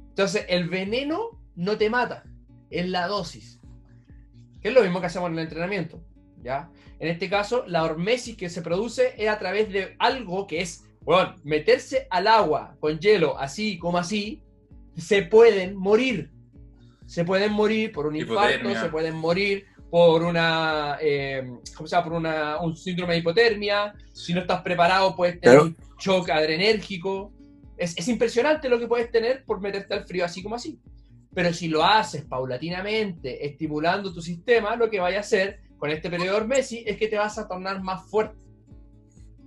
[0.09, 2.25] Entonces, el veneno no te mata,
[2.71, 3.61] es la dosis.
[4.61, 6.03] Que es lo mismo que hacemos en el entrenamiento.
[6.43, 6.71] ¿ya?
[6.99, 10.85] En este caso, la hormesis que se produce es a través de algo que es,
[11.03, 14.43] bueno, meterse al agua con hielo, así como así,
[14.97, 16.31] se pueden morir.
[17.05, 21.43] Se pueden morir por un infarto, se pueden morir por una, eh,
[21.77, 22.05] ¿cómo se llama?
[22.05, 23.93] Por una, un síndrome de hipotermia.
[24.13, 25.75] Si no estás preparado, puedes tener Claro.
[25.77, 27.33] un shock adrenérgico.
[27.77, 30.79] Es, es impresionante lo que puedes tener por meterte al frío así como así.
[31.35, 36.11] Pero si lo haces paulatinamente, estimulando tu sistema, lo que vaya a hacer con este
[36.11, 38.37] periodo hormesis es que te vas a tornar más fuerte.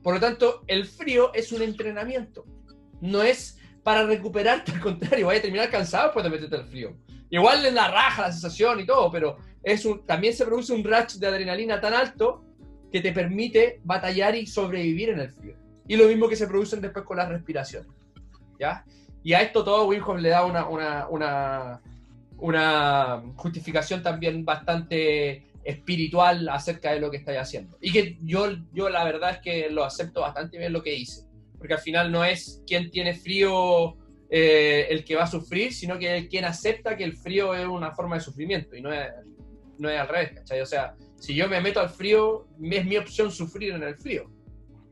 [0.02, 2.46] Por lo tanto, el frío es un entrenamiento.
[3.02, 6.98] No es para recuperarte, al contrario, vaya a terminar cansado después de meterte al frío.
[7.30, 10.84] Igual en la raja, la sensación y todo, pero es un, también se produce un
[10.84, 12.44] rush de adrenalina tan alto
[12.92, 15.56] que te permite batallar y sobrevivir en el frío.
[15.88, 17.88] Y lo mismo que se producen después con la respiración.
[18.60, 18.86] ¿Ya?
[19.24, 21.82] Y a esto todo Wim Hof le da una, una, una,
[22.38, 27.78] una justificación también bastante espiritual acerca de lo que estáis haciendo.
[27.82, 31.24] Y que yo, yo la verdad es que lo acepto bastante bien lo que hice.
[31.58, 33.96] Porque al final no es quien tiene frío
[34.30, 37.66] eh, el que va a sufrir, sino que es quien acepta que el frío es
[37.66, 39.08] una forma de sufrimiento y no es,
[39.78, 40.62] no es al revés, ¿cachai?
[40.62, 44.30] O sea, si yo me meto al frío, es mi opción sufrir en el frío.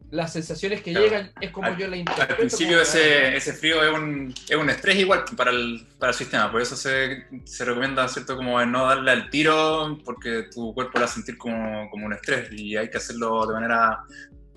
[0.09, 1.05] Las sensaciones que Claro.
[1.05, 2.31] llegan es como Al- yo la interpreto.
[2.33, 6.17] Al principio ese, ese frío es un, es un estrés igual para el, para el
[6.17, 8.35] sistema, por eso se, se recomienda, ¿cierto?
[8.35, 12.13] Como no darle al tiro porque tu cuerpo lo va a sentir como, como un
[12.13, 13.99] estrés y hay que hacerlo de manera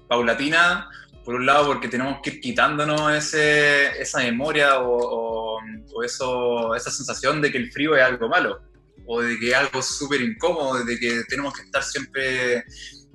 [0.09, 0.89] paulatina,
[1.25, 5.61] por un lado porque tenemos que ir quitándonos ese, esa memoria o, o-
[5.95, 8.61] o eso, esa sensación de que el frío es algo malo
[9.07, 12.65] o de que algo súper incómodo, de que tenemos que estar siempre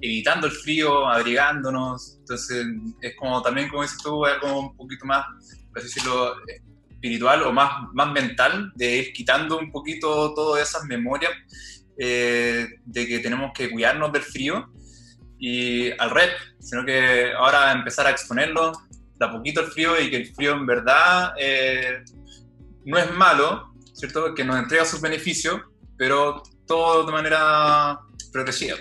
[0.02, 2.18] evitando el frío, abrigándonos.
[2.20, 2.66] Entonces,
[3.02, 5.26] es como también, como dices tú, algo un poquito más,
[5.74, 6.36] por decirlo,
[6.90, 11.32] espiritual o más, más mental, de ir quitando un poquito todas esas memorias
[11.98, 14.72] eh, de que tenemos que cuidarnos del frío
[15.38, 18.74] y al rep, sino que ahora empezar a exponerlo
[19.18, 22.04] de a poquito el frío y que el frío en verdad eh,
[22.86, 24.34] no es malo, ¿cierto?
[24.34, 25.62] Que nos entrega sus beneficios,
[26.00, 28.00] pero todo de manera
[28.32, 28.78] progresiva.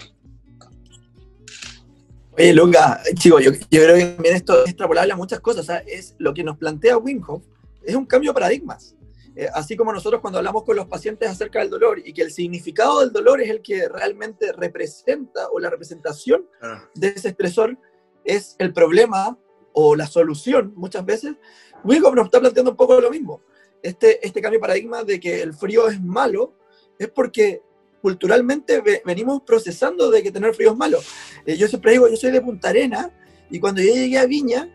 [2.31, 5.65] Oye, Lunga, chico, yo, yo creo que también esto es extrapolable a muchas cosas.
[5.65, 7.43] o sea, es lo que nos plantea Wim Hof
[7.83, 8.95] es un cambio de paradigmas.
[9.35, 12.31] Eh, así como nosotros cuando hablamos con los pacientes acerca del dolor y que el
[12.31, 16.89] significado del dolor es el que realmente representa o la representación Claro.
[16.95, 17.77] de ese estresor
[18.25, 19.37] es el problema
[19.73, 21.35] o la solución muchas veces,
[21.83, 23.43] Wim Hof nos está planteando un poco lo mismo.
[23.83, 26.55] Este, este cambio de paradigma de que el frío es malo
[26.99, 27.63] es porque
[28.01, 30.99] culturalmente venimos procesando de que tener frío es malo.
[31.45, 33.11] Eh, yo siempre digo, yo soy de Punta Arena
[33.51, 34.69] y cuando yo llegué a Viña,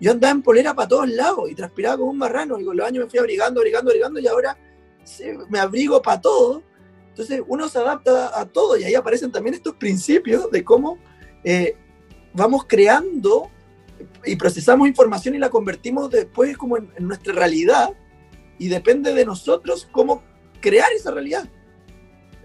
[0.00, 2.86] yo andaba en polera para todos lados y transpiraba como un marrano y con los
[2.86, 4.58] años me fui abrigando, abrigando, abrigando y ahora
[5.48, 6.62] me abrigo para todo.
[7.08, 10.98] Entonces uno se adapta a todo y ahí aparecen también estos principios de cómo
[11.44, 11.76] eh,
[12.32, 13.50] vamos creando
[14.24, 17.90] y procesamos información y la convertimos después como en, nuestra realidad
[18.58, 20.22] y depende de nosotros cómo
[20.60, 21.48] crear esa realidad.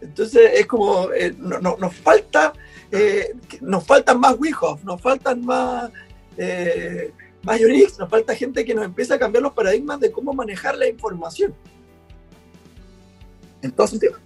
[0.02, 2.54] Entonces es como, eh, no, nos falta,
[2.92, 5.92] eh, nos faltan más Wyhoff, nos faltan más,
[6.38, 7.12] eh,
[7.44, 11.54] nos falta gente que nos empiece a cambiar los paradigmas de cómo manejar la información.
[13.62, 14.20] En todo sentido.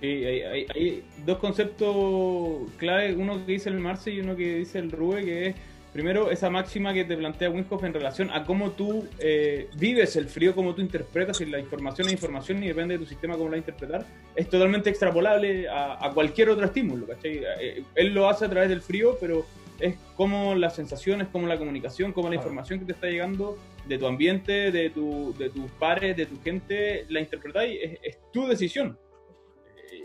[0.00, 5.24] hay, dos conceptos clave, uno que dice el Marce y uno que dice el Rube,
[5.24, 5.56] que es
[5.92, 10.28] primero esa máxima que te plantea Winhoff en relación a cómo tú eh, vives el
[10.28, 13.50] frío, cómo tú interpretas, y la información es información y depende de tu sistema cómo
[13.50, 18.68] la interpretar, es totalmente extrapolable a, cualquier otro estímulo, eh, él lo hace a través
[18.68, 19.46] del frío, pero
[19.80, 23.96] es como las sensaciones, como la comunicación, como la información que te está llegando de
[23.96, 28.46] tu ambiente, de, tu, de tus pares, de tu gente, la interpretáis, es, es tu
[28.46, 28.98] decisión.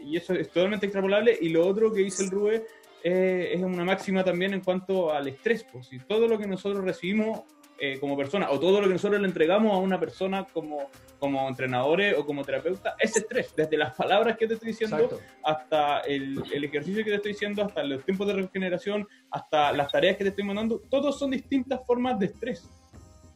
[0.05, 1.37] Y eso es totalmente extrapolable.
[1.39, 2.65] Y lo otro que dice el Rube
[3.03, 5.65] eh, es una máxima también en cuanto al estrés.
[5.71, 7.41] Pues, si todo lo que nosotros recibimos
[7.79, 10.89] eh, como persona o todo lo que nosotros le entregamos a una persona como,
[11.19, 13.53] como entrenadores o como terapeuta es estrés.
[13.55, 17.63] Desde las palabras que te estoy diciendo hasta el, el, ejercicio que te estoy diciendo,
[17.63, 21.85] hasta los tiempos de regeneración, hasta las tareas que te estoy mandando, todos son distintas
[21.85, 22.69] formas de estrés.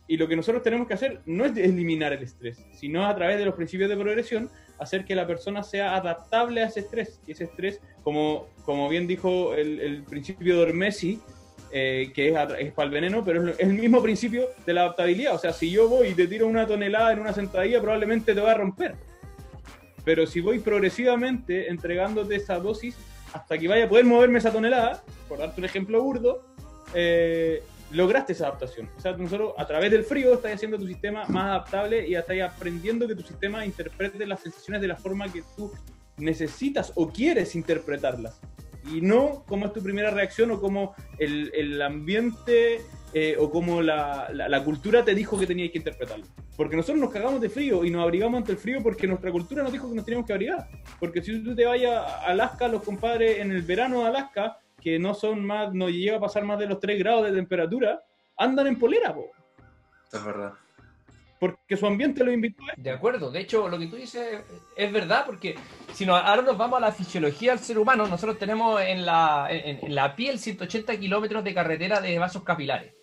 [0.08, 3.38] Y lo que nosotros tenemos que hacer no es eliminar el estrés, sino a través
[3.38, 4.50] de los principios de progresión
[4.80, 7.20] hacer que la persona sea adaptable a ese estrés.
[7.28, 11.20] Y ese estrés, como, como bien dijo el, principio de Ormesi,
[11.72, 15.36] eh, que es, es, para el veneno, pero es el mismo principio de la adaptabilidad.
[15.36, 18.40] O sea, si yo voy y te tiro una tonelada en una sentadilla, probablemente te
[18.40, 18.96] va a romper.
[20.06, 22.96] Pero si voy progresivamente entregándote esa dosis
[23.34, 26.46] hasta que vaya a poder moverme esa tonelada, por darte un ejemplo burdo,
[26.94, 27.62] eh,
[27.92, 28.90] lograste esa adaptación.
[28.98, 32.40] O sea, nosotros a través del frío estás haciendo tu sistema más adaptable y estás
[32.42, 35.72] aprendiendo que tu sistema interprete las sensaciones de la forma que tú
[36.18, 38.40] necesitas o quieres interpretarlas.
[38.94, 42.82] Y no como es tu primera reacción o como el, el ambiente
[43.14, 46.26] eh, o como la, la, cultura te dijo que tenías que interpretarlo.
[46.56, 49.64] Porque nosotros nos cagamos de frío y nos abrigamos ante el frío porque nuestra cultura
[49.64, 50.68] nos dijo que nos teníamos que abrigar.
[51.00, 55.00] Porque si tú te vayas a Alaska, los compadres en el verano de Alaska, que
[55.00, 58.04] no son más, no llega a pasar más de los 3 grados de temperatura,
[58.38, 59.32] andan en polera, po.
[60.12, 60.54] Es verdad.
[61.40, 62.64] Porque su ambiente lo invitó.
[62.78, 64.42] De acuerdo, de hecho, lo que tú dices
[64.76, 65.56] es verdad, porque
[65.94, 69.48] si no, ahora nos vamos a la fisiología del ser humano, nosotros tenemos en la,
[69.50, 72.94] en, la piel 180 kilómetros de carretera de vasos capilares.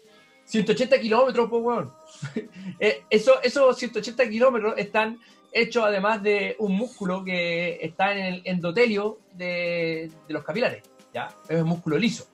[0.46, 1.92] 180 kilómetros, pues, weón.
[2.80, 5.20] Eh, eso, esos 180 kilómetros están
[5.52, 10.82] hechos además de un músculo que está en el endotelio de, de los capilares.
[11.14, 11.28] ¿Ya?
[11.48, 12.26] Es músculo liso.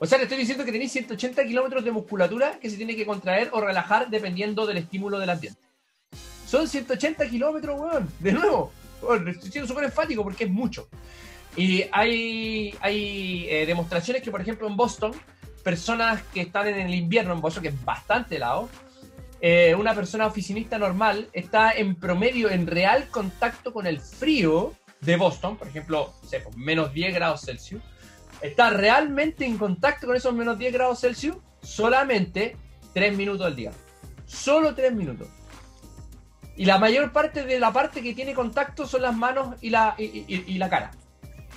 [0.00, 3.06] O sea, te estoy diciendo que tenéis 180 kilómetros de musculatura que se tiene que
[3.06, 5.60] contraer o relajar dependiendo del estímulo del ambiente.
[6.44, 8.08] Son 180 kilómetros, weón.
[8.18, 8.72] De nuevo,
[9.28, 10.88] estoy siendo súper enfático porque es mucho.
[11.56, 15.12] Y hay, hay eh, demostraciones que, por ejemplo, en Boston,
[15.62, 18.68] personas que están en el invierno en Boston, que es bastante helado,
[19.40, 25.16] eh, una persona oficinista normal está en promedio, en real contacto con el frío de
[25.16, 27.82] Boston, por ejemplo, pues, menos 10 grados Celsius,
[28.42, 32.56] está realmente en contacto con esos menos 10 grados Celsius solamente
[32.92, 33.70] 3 minutos al día.
[34.26, 35.28] Solo 3 minutos.
[36.56, 39.94] Y la mayor parte de la parte que tiene contacto son las manos y la,
[39.96, 40.90] y, la cara.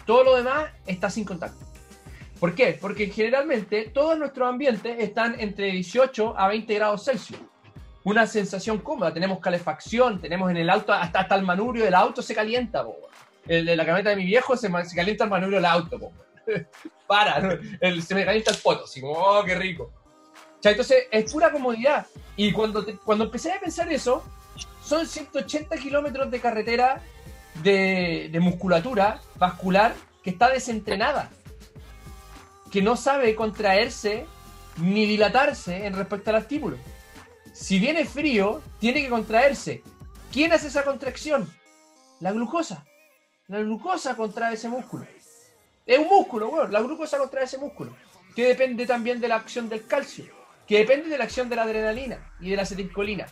[0.05, 1.65] Todo lo demás está sin contacto.
[2.39, 2.77] ¿Por qué?
[2.79, 7.39] Porque generalmente todos nuestros ambientes están entre 18 a 20 grados Celsius.
[8.03, 12.21] Una sensación cómoda, tenemos calefacción, tenemos en el auto, hasta, hasta el manubrio del auto
[12.21, 12.85] se calienta,
[13.47, 16.11] El de la camioneta de mi viejo se, se calienta el manubrio del auto,
[17.07, 19.91] para, el, se me calienta el poto, así como, oh, qué rico.
[20.63, 22.05] entonces es pura comodidad.
[22.35, 24.23] Y cuando, cuando empecé a pensar eso,
[24.83, 27.01] son 180 kilómetros de carretera
[27.63, 31.29] de, de musculatura vascular que está desentrenada,
[32.71, 34.25] que no sabe contraerse
[34.77, 36.77] ni dilatarse en respecto al estímulo.
[37.53, 39.81] Si viene frío, tiene que contraerse.
[40.31, 41.49] ¿Quién hace esa contracción?
[42.19, 42.85] La glucosa.
[43.47, 45.05] La glucosa contrae ese músculo.
[45.85, 47.95] Es un músculo, bueno, la glucosa contrae ese músculo,
[48.35, 50.25] que depende también de la acción del calcio,
[50.67, 53.27] que depende de la acción de la adrenalina y de la acetilcolina.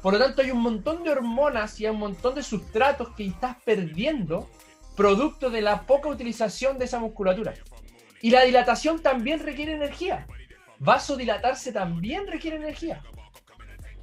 [0.00, 3.26] Por lo tanto, hay un montón de hormonas y hay un montón de sustratos que
[3.26, 4.50] estás perdiendo
[4.96, 7.54] producto de la poca utilización de esa musculatura.
[8.20, 10.26] Y la dilatación también requiere energía.
[10.78, 13.02] Vasodilatarse también requiere energía.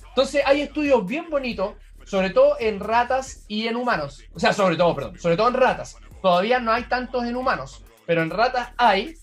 [0.09, 1.73] Entonces hay estudios bien bonitos
[2.09, 4.23] sobre todo en ratas y en humanos.
[4.33, 5.97] O sea, sobre todo, perdón, sobre todo en ratas.
[6.21, 9.15] Todavía no hay tantos en humanos, pero en ratas hay,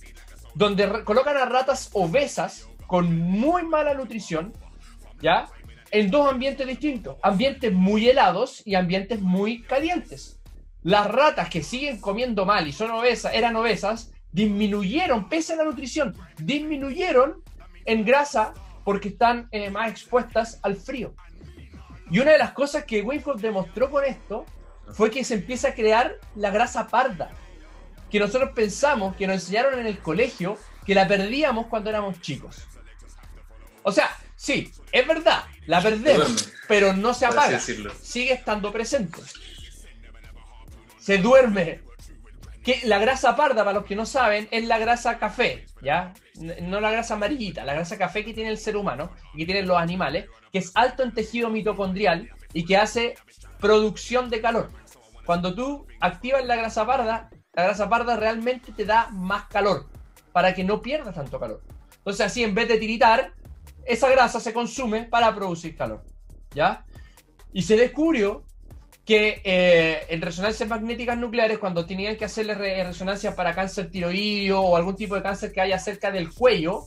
[0.55, 4.53] donde colocan a ratas obesas con muy mala nutrición,
[5.21, 5.49] ¿ya?
[5.91, 10.41] En dos ambientes distintos, ambientes muy helados y ambientes muy calientes.
[10.83, 15.65] Las ratas que siguen comiendo mal y son obesas, eran obesas, disminuyeron, pese a la
[15.65, 17.43] nutrición, disminuyeron
[17.85, 21.15] en grasa porque están eh, más expuestas al frío.
[22.11, 24.45] Y una de las cosas que Wingfold demostró con esto
[24.93, 27.31] fue que se empieza a crear la grasa parda,
[28.11, 32.67] que nosotros pensamos, que nos enseñaron en el colegio, que la perdíamos cuando éramos chicos.
[33.83, 39.21] O sea, sí, es verdad, la perdemos, pero no se apaga, sigue estando presente.
[41.01, 41.81] Se duerme.
[42.65, 46.13] Que la grasa parda, para los que no saben, es la grasa café, ¿ya?
[46.63, 49.69] No la grasa amarillita, la grasa café que tiene el ser humano y que tienen
[49.69, 53.15] los animales, que es alto en tejido mitocondrial y que hace
[53.61, 54.71] producción de calor.
[55.25, 59.89] Cuando tú activas la grasa parda, la grasa parda realmente te da más calor
[60.33, 61.63] para que no pierdas tanto calor.
[61.97, 63.33] Entonces así en vez de tiritar,
[63.85, 66.05] esa grasa se consume para producir calor,
[66.55, 66.85] ¿ya?
[67.53, 68.45] Y se descubrió
[69.05, 74.61] que eh, en resonancias magnéticas nucleares, cuando tenían que hacerle re- resonancias para cáncer tiroideo
[74.61, 76.85] o algún tipo de cáncer que haya cerca del cuello,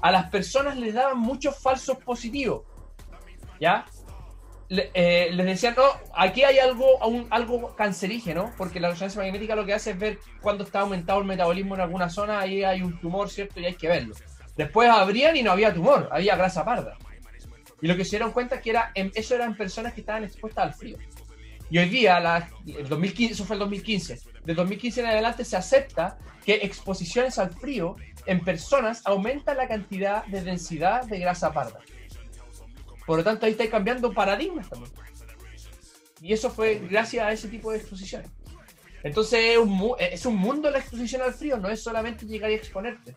[0.00, 2.62] a las personas les daban muchos falsos positivos.
[3.60, 3.84] ¿Ya?
[4.72, 9.54] Le- eh, les decían, no, aquí hay algo, un- algo cancerígeno, porque la resonancia magnética
[9.54, 12.80] lo que hace es ver cuando está aumentado el metabolismo en alguna zona, ahí hay
[12.80, 13.60] un tumor, ¿cierto?
[13.60, 14.14] Y hay que verlo.
[14.56, 16.96] Después abrían y no había tumor, había grasa parda.
[17.82, 20.64] Y lo que se dieron cuenta es que era, eso eran personas que estaban expuestas
[20.64, 20.96] al frío.
[21.68, 25.56] Y hoy día, la, el 2015, eso fue el 2015, del 2015 en adelante se
[25.56, 26.16] acepta
[26.46, 27.96] que exposiciones al frío
[28.26, 31.78] en personas aumenta la cantidad de densidad de grasa parda.
[33.06, 34.92] Por lo tanto, ahí está cambiando paradigmas también.
[36.20, 38.30] Y eso fue gracias a ese tipo de exposiciones.
[39.02, 43.16] Entonces es un, un mundo la exposición al frío, no es solamente llegar y exponerte.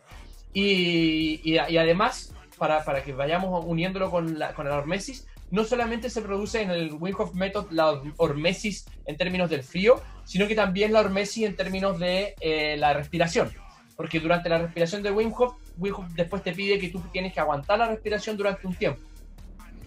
[0.54, 6.22] Y además, para, para que vayamos uniéndolo con la, con la hormesis, no solamente se
[6.22, 10.92] produce en el Wim Hof Method la hormesis en términos del frío, sino que también
[10.92, 13.52] la hormesis en términos de eh, la respiración.
[13.96, 17.34] Porque durante la respiración de Wim Hof, Wim Hof después te pide que tú tienes
[17.34, 19.02] que aguantar la respiración durante un tiempo.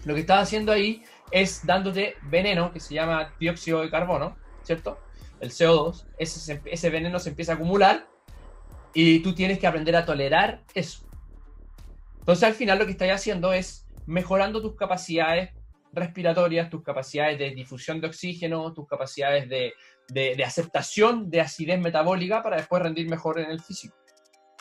[0.05, 4.99] Lo que estás haciendo ahí es dándote veneno que se llama dióxido de carbono, ¿cierto?
[5.39, 6.05] El CO2.
[6.17, 8.07] Ese, se- ese veneno se empieza a acumular
[8.93, 11.05] y tú tienes que aprender a tolerar eso.
[12.19, 15.51] Entonces al final lo que estás haciendo es mejorando tus capacidades
[15.91, 19.73] respiratorias, tus capacidades de difusión de oxígeno, tus capacidades de,
[20.09, 23.95] de- de aceptación de acidez metabólica para después rendir mejor en el físico,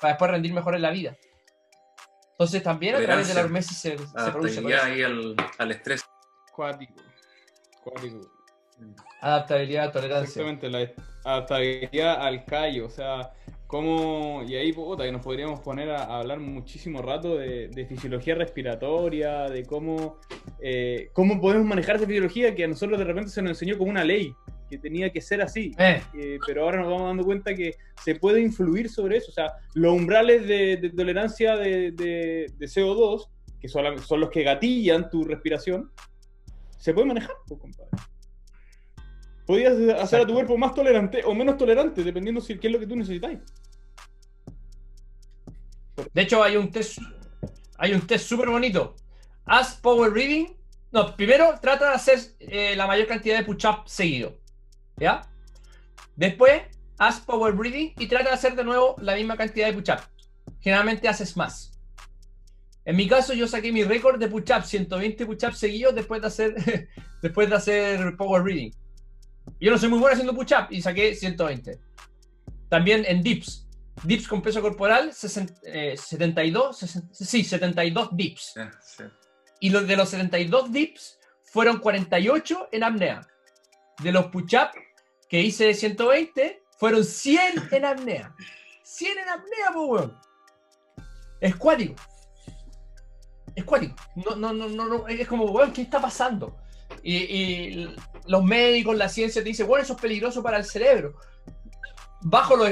[0.01, 1.17] para después rendir mejor en la vida.
[2.39, 4.87] Entonces también a través de la hormesis se, se produce todo Adaptabilidad eso.
[4.87, 6.05] ahí al, al estrés.
[6.55, 6.95] Cuático.
[7.83, 8.31] Cuático.
[9.21, 10.43] adaptabilidad, tolerancia.
[10.43, 10.93] Exactamente, la
[11.25, 13.33] adaptabilidad al callo, o sea,
[13.69, 17.87] cómo, y ahí puta, que nos podríamos poner a, a hablar muchísimo rato de, de
[17.87, 20.17] fisiología respiratoria, de cómo,
[20.61, 23.91] eh, cómo podemos manejar esa fisiología que a nosotros de repente se nos enseñó como
[23.91, 24.35] una ley,
[24.71, 25.73] que tenía que ser así.
[25.79, 29.31] Eh, Eh, pero ahora nos vamos dando cuenta que se puede influir sobre eso.
[29.31, 33.29] O sea, los umbrales de, de tolerancia de, de- de CO2,
[33.61, 35.91] que son, son los que gatillan tu respiración,
[36.79, 37.91] se puede manejar, pues, compadre.
[39.49, 42.79] Podías hacer a tu cuerpo más tolerante o menos tolerante, dependiendo si qué es lo
[42.79, 43.39] que tú necesitáis.
[46.13, 46.99] de hecho, hay un test,
[47.79, 48.95] hay un test súper bonito.
[49.47, 50.49] Haz power reading.
[50.93, 54.39] No, primero trata de hacer eh, la mayor cantidad de push-up seguido.
[54.99, 55.23] ¿Ya?
[56.15, 56.65] Después,
[56.99, 60.01] haz power breathing y trata de hacer de nuevo la misma cantidad de push-up.
[60.61, 61.73] Generalmente haces más.
[62.85, 66.89] En mi caso, yo saqué mi récord de push-up, 120 push-ups seguidos después de hacer,
[67.23, 68.73] después de hacer power reading.
[69.61, 71.81] Yo no soy muy bueno haciendo push-up y saqué 120.
[72.69, 73.67] También en dips.
[74.05, 78.53] Dips con peso corporal, 60, eh, 72, 60 sí, 72 dips.
[78.55, 79.05] Sí, sí.
[79.61, 83.27] Y los de los 72 dips fueron 48 en apnea.
[84.03, 84.71] De los push-up
[85.29, 88.35] que hice de 120, fueron 100 en apnea.
[88.83, 90.19] 100 en apnea, po, weón.
[91.41, 91.95] Es cuático.
[93.55, 93.97] Es cuático.
[94.17, 96.57] No, no, no, no, no, es como, weón, ¿qué está pasando?
[97.03, 97.97] Y, y
[98.29, 101.15] los médicos, la ciencia te dice, bueno, eso es peligroso para el cerebro.
[102.21, 102.71] Bajo, los,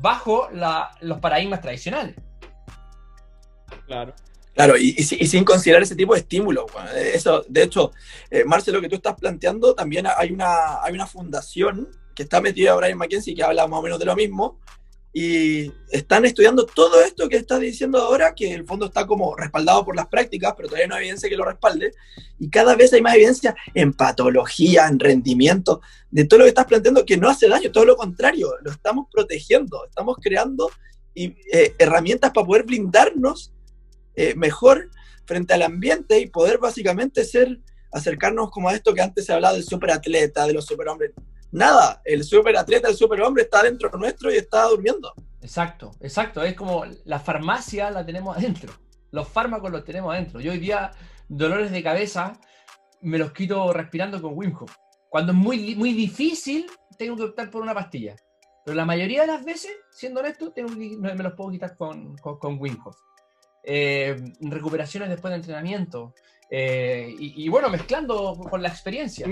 [0.00, 2.16] bajo la- los paradigmas tradicionales.
[3.86, 4.14] Claro.
[4.54, 6.64] Claro, y, y si- y sin considerar ese tipo de estímulos.
[6.72, 7.92] bueno, Eso, de hecho,
[8.30, 12.40] eh, Marce, lo que tú estás planteando, también hay una, hay una fundación que está
[12.40, 14.58] metida ahora en Mackenzie que habla más o menos de lo mismo,
[15.12, 19.34] y están estudiando todo esto que estás diciendo ahora, que en el fondo está como
[19.34, 21.92] respaldado por las prácticas, pero todavía no hay evidencia que lo respalde,
[22.38, 25.80] y cada vez hay más evidencia en patología, en rendimiento,
[26.10, 29.06] de todo lo que estás planteando que no hace daño, todo lo contrario, lo estamos
[29.10, 30.70] protegiendo, estamos creando
[31.14, 33.52] y, eh, herramientas para poder blindarnos
[34.14, 34.90] eh, mejor
[35.24, 37.60] frente al ambiente y poder básicamente ser,
[37.92, 41.12] acercarnos como a esto que antes se hablaba del superatleta, de los superhombres
[41.50, 45.12] nada, el superatleta, el superhombre está dentro nuestro y está durmiendo.
[45.40, 46.42] Exacto, exacto.
[46.42, 48.72] Es como la farmacia la tenemos adentro.
[49.10, 50.40] Los fármacos los tenemos adentro.
[50.40, 50.90] Yo hoy día,
[51.28, 52.38] dolores de cabeza,
[53.00, 54.74] me los quito respirando con Wim Hof.
[55.08, 56.66] Cuando es muy, muy difícil,
[56.98, 58.16] tengo que optar por una pastilla.
[58.64, 62.60] Pero la mayoría de las veces, siendo honesto, tengo me los puedo quitar con, con,
[62.60, 62.96] Wim Hof.
[63.64, 66.14] Eh, recuperaciones después de entrenamiento.
[66.50, 69.26] Eh, y, bueno, mezclando con la experiencia.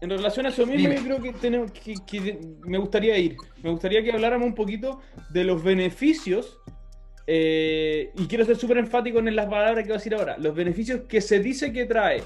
[0.00, 3.36] En relación a eso mismo, yo creo que, tenemos, que, me gustaría ir.
[3.62, 6.58] Me gustaría que habláramos un poquito de los beneficios.
[7.26, 10.38] Eh, y quiero ser súper enfático en las palabras que voy a decir ahora.
[10.38, 12.22] Los beneficios que se dice que trae.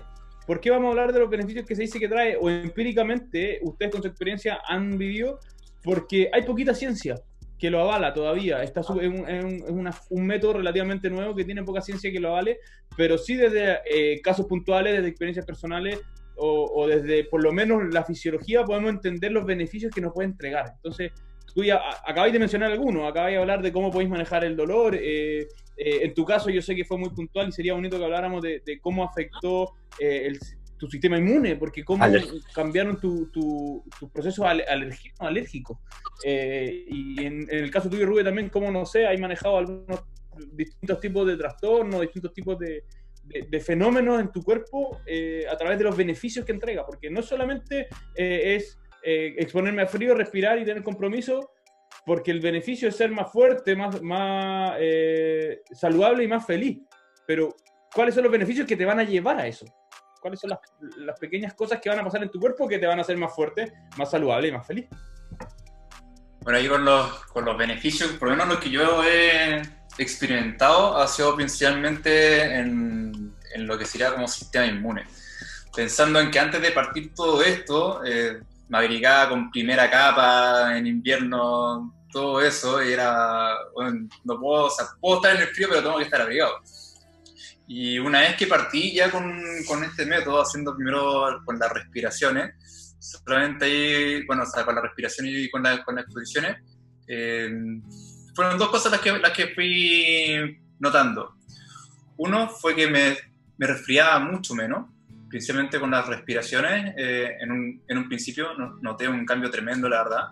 [0.47, 2.37] ¿Por qué vamos a hablar de los beneficios que se dice que trae?
[2.37, 5.41] O empíricamente, ustedes con su experiencia han vivido.
[5.83, 7.17] Porque hay poquita ciencia
[7.63, 8.63] que lo avala todavía.
[8.65, 12.59] Está es un, un, método relativamente nuevo que tiene poca ciencia que lo avale,
[12.97, 16.01] pero sí desde eh, casos puntuales, desde experiencias personales,
[16.37, 20.73] o, desde por lo menos la fisiología podemos entender los beneficios que nos puede entregar.
[20.77, 21.13] Entonces,
[21.55, 24.95] tú ya acabáis de mencionar algunos, acabáis de hablar de cómo podéis manejar el dolor.
[24.95, 28.05] Eh, eh, en tu caso, yo sé que fue muy puntual y sería bonito que
[28.05, 30.33] habláramos de, cómo afectó eh,
[30.79, 32.05] tu sistema inmune, porque cómo
[32.55, 34.47] cambiaron tus tu, procesos
[35.19, 35.79] alérgicos.
[36.25, 40.05] y en, el caso tuyo, Rubén, también, cómo no sé, hay manejado algunos
[40.53, 42.85] distintos tipos de trastornos, distintos tipos de,
[43.25, 47.23] de, fenómenos en tu cuerpo eh, a través de los beneficios que entrega, porque no
[47.23, 51.53] solamente eh, es eh, exponerme a frío, respirar y tener compromiso,
[52.05, 54.77] porque el beneficio es ser más fuerte, más, más
[55.73, 56.81] saludable y más feliz.
[57.27, 57.55] Pero,
[57.95, 59.67] ¿cuáles son los beneficios que te van a llevar a eso?
[60.21, 62.99] ¿Cuáles son las, pequeñas cosas que van a pasar en tu cuerpo que te van
[62.99, 64.89] a hacer más fuerte, más saludable y más feliz?
[66.41, 69.63] Bueno, ahí con los, con los beneficios, por lo menos lo que yo he
[69.99, 75.05] experimentado ha sido principalmente en, en, lo que sería como sistema inmune.
[75.75, 80.87] Pensando en que antes de partir todo esto, eh, me abrigaba con primera capa en
[80.87, 85.69] invierno, todo eso, y era, bueno, no puedo, o sea, puedo estar en el frío,
[85.71, 86.61] pero tengo que estar abrigado.
[87.67, 92.55] Y una vez que partí ya con, con este método, haciendo primero con las respiraciones,
[92.99, 96.59] solamente ahí, bueno, o sea, con la respiración y con, con las exposiciones,
[97.09, 97.51] eh,
[98.35, 101.37] fueron dos cosas las que, las que fui notando.
[102.17, 103.17] Uno fue que me,
[103.59, 104.87] me resfriaba mucho menos,
[105.29, 106.95] principalmente con las respiraciones.
[106.97, 110.29] Eh, en, un, en, un, principio noté un cambio tremendo, la verdad.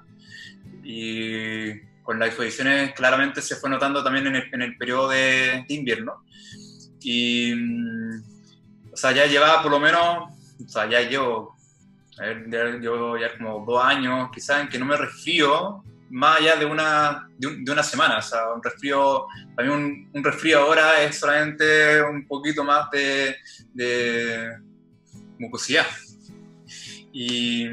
[0.82, 5.64] Y con las exposiciones claramente se fue notando también en el, en el periodo de,
[5.68, 6.24] invierno.
[7.00, 7.54] Y,
[8.92, 10.28] o sea, ya llevaba por lo menos,
[10.64, 11.56] o sea, ya llevo,
[12.18, 16.40] a ver, ya, llevo ya como dos años quizás en que no me resfrío más
[16.40, 18.18] allá de una, de, una semana.
[18.18, 22.90] O sea, un resfrío, para mí un, un, resfrío ahora es solamente un poquito más
[22.90, 23.36] de,
[23.72, 24.58] de
[25.38, 25.86] mucosidad.
[27.12, 27.66] Y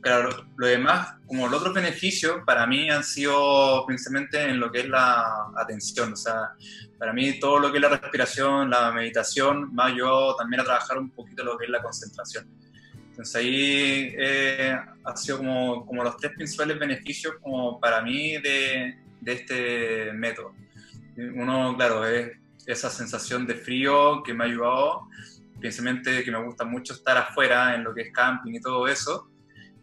[0.00, 4.80] claro, lo demás, como los otros beneficios, para mí han sido principalmente en lo que
[4.80, 6.12] es la atención.
[6.12, 6.52] O sea,
[6.98, 10.98] para mí todo lo que es la respiración, la meditación, me ha también a trabajar
[10.98, 12.48] un poquito lo que es la concentración.
[13.20, 18.96] Entonces ahí eh, ha sido como, como, los tres principales beneficios como para mí de,
[19.20, 20.54] de, este método.
[21.34, 22.32] Uno, claro, es
[22.66, 25.02] esa sensación de frío que me ha ayudado,
[25.58, 29.28] principalmente que me gusta mucho estar afuera en lo que es camping y todo eso,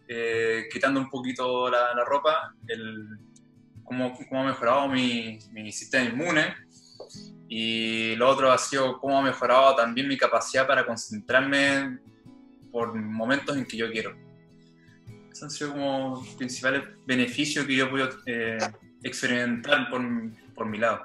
[0.08, 3.20] eh, quitando un poquito la, la ropa, el,
[3.84, 6.56] cómo, cómo, ha mejorado mi, mi sistema inmune,
[7.48, 12.00] y lo otro ha sido cómo ha mejorado también mi capacidad para concentrarme
[12.70, 14.14] por momentos en que yo quiero.
[15.30, 18.58] Esos han sido como principales beneficios que yo he podido eh,
[19.02, 20.02] experimentar por,
[20.54, 21.02] por, mi lado.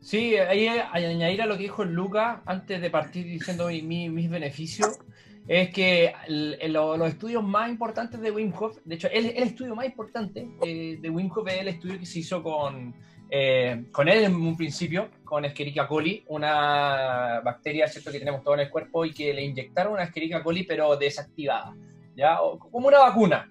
[0.00, 4.98] Sí, ahí añadir a lo que dijo Luca antes de partir diciendo mis beneficios,
[5.48, 9.86] es que los estudios más importantes de Wim Hof, de hecho, el, el estudio más
[9.86, 12.94] importante eh, de Wim Hof es el estudio que se hizo con,
[13.30, 18.10] eh, con él en un principio, con Escherichia coli, una bacteria ¿cierto?
[18.10, 21.76] que tenemos todo en el cuerpo y que le inyectaron una Escherichia coli pero desactivada,
[22.16, 22.38] ¿ya?
[22.58, 23.48] como una vacuna.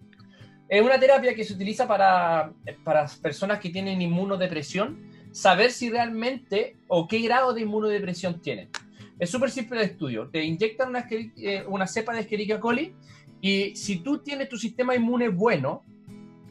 [0.68, 2.52] Es una terapia que se utiliza para,
[2.84, 8.70] para personas que tienen inmunodepresión, saber si realmente o qué grado de inmunodepresión tienen.
[9.18, 10.30] Es súper simple el estudio.
[10.30, 12.94] Te inyectan una, eh, una cepa de Escherichia coli
[13.42, 15.84] y si tú tienes tu sistema inmune bueno,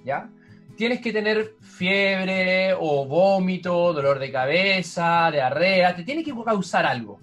[0.05, 0.31] ¿ya?
[0.79, 7.19] Tienes que tener fiebre o vómito, dolor de cabeza, diarrea, te tiene que causar algo.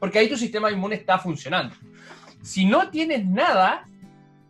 [0.00, 1.76] Porque ahí tu sistema inmune está funcionando.
[2.40, 3.86] Si no tienes nada,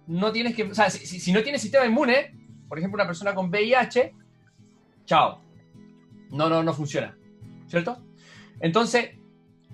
[0.06, 0.62] no tienes que.
[0.62, 2.36] O sea, si, no tienes sistema inmune,
[2.68, 4.14] por ejemplo, una persona con VIH,
[5.06, 5.42] chao.
[6.30, 7.18] No, no, no funciona.
[7.66, 8.00] ¿Cierto?
[8.60, 9.10] Entonces,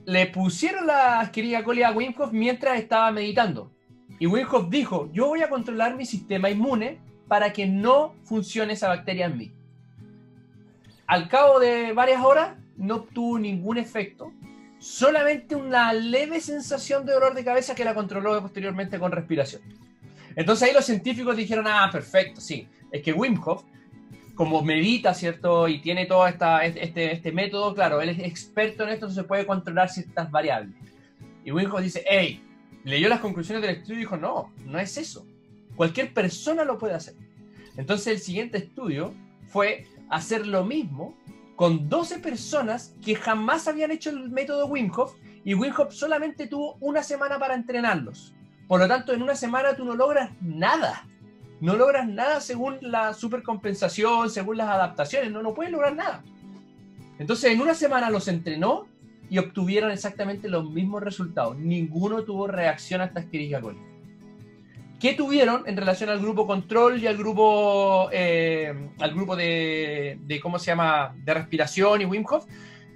[0.06, 3.70] le pusieron la Escherichia coli a Wim Hof mientras estaba meditando.
[4.18, 8.74] Y Wim Hof dijo, yo voy a controlar mi sistema inmune para que no funcione
[8.74, 9.52] esa bacteria en mí.
[11.06, 14.32] Al cabo de varias horas, no obtuvo ningún efecto,
[14.78, 19.62] solamente una leve sensación de dolor de cabeza que la controló posteriormente con respiración.
[20.34, 23.64] Entonces ahí los científicos dijeron, ah, perfecto, sí, es que Wim Hof
[24.34, 25.68] como medita, ¿cierto?
[25.68, 29.46] Y tiene todo esta, este, este método, claro, él es experto en esto, entonces puede
[29.46, 30.74] controlar ciertas variables.
[31.44, 32.42] Y Winhoff dice, hey,
[32.84, 35.26] leyó las conclusiones del estudio y dijo, no, no es eso.
[35.76, 37.14] Cualquier persona lo puede hacer.
[37.76, 39.14] Entonces el siguiente estudio
[39.48, 41.14] fue hacer lo mismo
[41.56, 45.14] con 12 personas que jamás habían hecho el método Wim Hof
[45.44, 48.34] y Wim Hof solamente tuvo una semana para entrenarlos.
[48.68, 51.06] Por lo tanto, en una semana tú no logras nada
[51.62, 56.24] no logras nada según la supercompensación, según las adaptaciones, no, no puedes lograr nada.
[57.20, 58.88] Entonces, en una semana los entrenó
[59.30, 61.56] y obtuvieron exactamente los mismos resultados.
[61.56, 63.60] Ninguno tuvo reacción a esta Escherichia
[65.02, 70.38] ¿Qué tuvieron en relación al grupo control y al grupo, eh, al grupo de, de,
[70.38, 72.46] ¿cómo se llama?, de respiración y Wim Hof.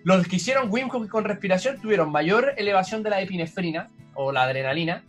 [0.04, 4.44] Los que hicieron Wim Hof con respiración tuvieron mayor elevación de la epinefrina o la
[4.44, 5.02] adrenalina,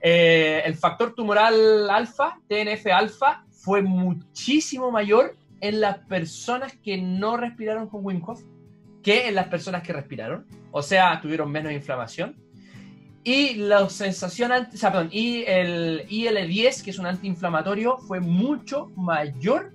[0.00, 7.36] eh, el factor tumoral alfa, TNF alfa, fue muchísimo mayor en las personas que no
[7.36, 8.44] respiraron con Wim Hof
[9.02, 10.46] que en las personas que respiraron.
[10.70, 12.36] O sea, tuvieron menos inflamación.
[13.28, 18.90] Y la sensación, o sea, perdón, y el IL-10, que es un antiinflamatorio, fue mucho
[18.96, 19.70] mayor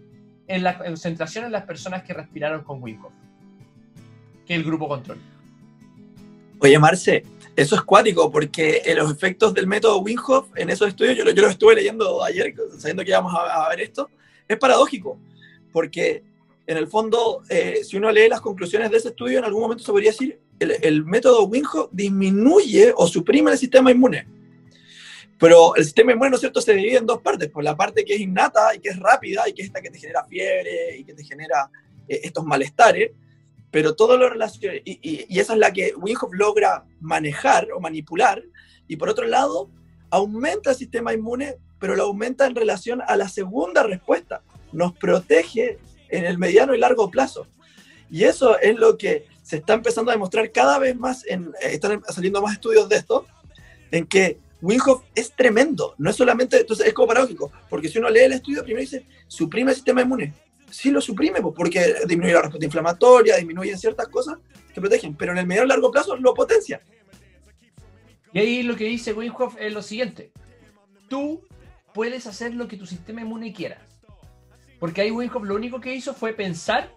[0.47, 2.99] en la concentración en las personas que respiraron con Wim
[4.47, 5.19] que el grupo control.
[6.57, 7.25] Oye, Marce,
[7.55, 10.17] eso es cuático, porque en los efectos del método Wim
[10.55, 14.09] en esos estudios, yo, yo lo estuve leyendo ayer, sabiendo que íbamos a, ver esto,
[14.47, 15.19] es paradójico,
[15.71, 16.23] porque
[16.65, 19.83] en el fondo, eh, si uno lee las conclusiones de ese estudio, en algún momento
[19.83, 20.39] se podría decir,
[20.71, 24.27] el, método Wim disminuye o suprime el sistema inmune.
[25.37, 28.05] Pero el sistema inmune, ¿no es cierto?, se divide en dos partes, por la parte
[28.05, 30.97] que es innata y que es rápida y que es esta que te genera fiebre
[30.97, 31.69] y que te genera
[32.07, 33.11] eh, estos malestares,
[33.71, 38.43] pero todo lo relaciona, y, y, esa es la que Wim logra manejar o manipular,
[38.87, 39.69] y por otro lado,
[40.11, 45.79] aumenta el sistema inmune, pero lo aumenta en relación a la segunda respuesta, nos protege
[46.09, 47.47] en el mediano y largo plazo.
[48.09, 51.73] Y eso es lo que se está empezando a demostrar cada vez más, en, eh,
[51.73, 53.27] están saliendo más estudios de esto,
[53.91, 54.79] en que Wim
[55.13, 58.63] es tremendo, no es solamente, entonces es como paradójico, porque si uno lee el estudio,
[58.63, 60.33] primero dice, suprime el sistema inmune,
[60.71, 64.39] sí lo suprime, porque disminuye la respuesta inflamatoria, disminuyen ciertas cosas
[64.73, 66.81] que protegen, pero en el medio y largo plazo lo potencia.
[68.33, 70.31] Y ahí lo que dice Wim es lo siguiente:
[71.07, 71.43] tú
[71.93, 73.85] puedes hacer lo que tu sistema inmune quiera.
[74.79, 76.91] Porque ahí Wim lo único que hizo fue pensar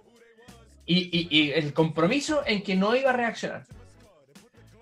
[0.86, 3.66] y, y, el compromiso en que no iba a reaccionar.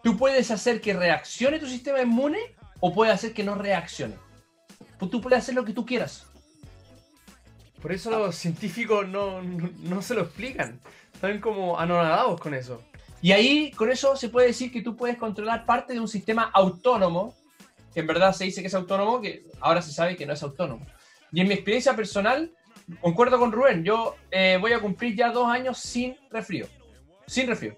[0.02, 2.38] Tú puedes hacer que reaccione tu sistema inmune
[2.80, 4.14] o puedes hacer que no reaccione.
[4.98, 6.26] Pues tú puedes hacer lo que tú quieras.
[7.80, 10.80] Por eso los científicos no, no, se lo explican.
[11.12, 12.82] Están como anonadados con eso.
[13.20, 16.50] Y ahí, con eso se puede decir que tú puedes controlar parte de un sistema
[16.52, 17.34] autónomo,
[17.92, 20.42] que en verdad se dice que es autónomo, que ahora se sabe que no es
[20.42, 20.86] autónomo.
[21.32, 22.52] Y en mi experiencia personal,
[23.00, 26.66] concuerdo con Rubén, yo eh, voy a cumplir ya dos años sin resfrío.
[27.26, 27.76] Sin resfrío.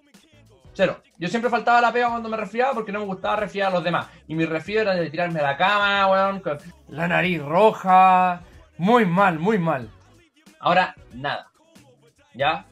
[0.72, 1.00] Cero.
[1.18, 3.84] Yo siempre faltaba la pega cuando me resfriaba porque no me gustaba resfriar a los
[3.84, 4.08] demás.
[4.28, 8.42] Y mi resfrío era de tirarme a la cama, weón, con la nariz roja.
[8.76, 9.90] Muy mal, muy mal.
[10.60, 11.50] Ahora, nada.
[12.34, 12.66] ¿Ya?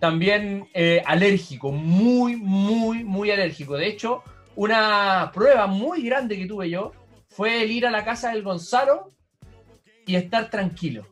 [0.00, 3.76] También eh, alérgico, muy, muy, muy alérgico.
[3.76, 4.24] De hecho,
[4.56, 6.92] una prueba muy grande que tuve yo
[7.28, 9.12] fue el ir a la casa del Gonzalo
[10.04, 11.06] y estar tranquilo.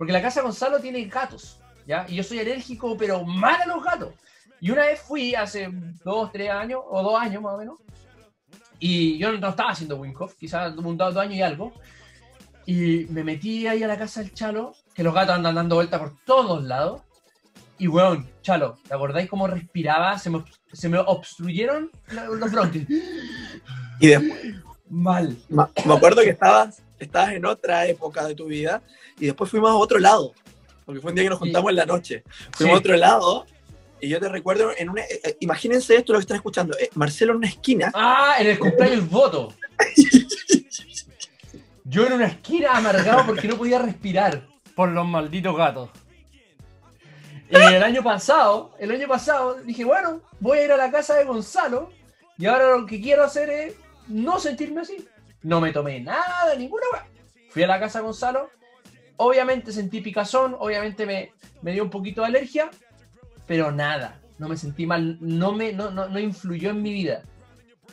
[0.00, 2.06] Porque la casa Gonzalo tiene gatos, ¿ya?
[2.08, 4.14] Y yo soy alérgico, pero mal a los gatos.
[4.58, 5.68] Y una vez fui hace
[6.02, 7.76] dos, tres años, o dos años más o menos,
[8.78, 11.74] y yo no estaba haciendo Winkoff, quizás un dos años y algo,
[12.64, 16.00] y me metí ahí a la casa del Chalo que los gatos andan dando vueltas
[16.00, 17.02] por todos lados.
[17.76, 20.18] Y weón, chalo, ¿te acordáis cómo respiraba?
[20.18, 20.42] Se me,
[20.72, 21.90] se me obstruyeron
[22.38, 22.86] los bronquios.
[24.00, 24.54] Y después.
[24.88, 25.36] Mal.
[25.50, 28.82] Me acuerdo que estabas, estabas en otra época de tu vida
[29.18, 30.32] y después fuimos a otro lado.
[30.84, 32.24] Porque fue un día que nos juntamos en la noche.
[32.52, 33.46] Fuimos a otro lado
[34.00, 35.02] y yo te recuerdo en una.
[35.02, 36.76] Eh, eh, imagínense esto lo que están escuchando.
[36.78, 37.90] Eh, Marcelo en una esquina.
[37.94, 39.52] Ah, en el cumpleaños voto.
[41.84, 45.90] yo en una esquina amargado porque no podía respirar Por los malditos gatos.
[47.50, 51.16] Y el año pasado, el año pasado dije, bueno, voy a ir a la casa
[51.16, 51.90] de Gonzalo
[52.38, 53.74] y ahora lo que quiero hacer es
[54.06, 55.04] no sentirme así.
[55.42, 57.06] No me tomé nada, ninguna weá.
[57.50, 58.50] Fui a la casa de Gonzalo,
[59.16, 61.32] obviamente sentí picazón, obviamente me,
[61.62, 62.70] me dio un poquito de alergia,
[63.46, 67.22] pero nada, no me sentí mal, no, me, no, no, no influyó en mi vida.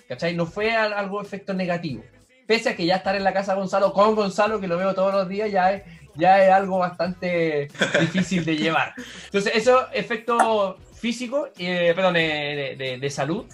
[0.07, 0.35] ¿Cachai?
[0.35, 2.03] No fue al- algo efecto negativo.
[2.45, 4.93] Pese a que ya estar en la casa de Gonzalo con Gonzalo, que lo veo
[4.93, 5.83] todos los días, ya es,
[6.15, 7.67] ya es algo bastante
[7.99, 8.93] difícil de llevar.
[9.25, 13.45] Entonces, eso, efecto físico, eh, perdón, de, de- de salud.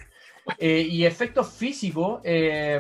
[0.60, 2.80] eh, y efecto físico, eh,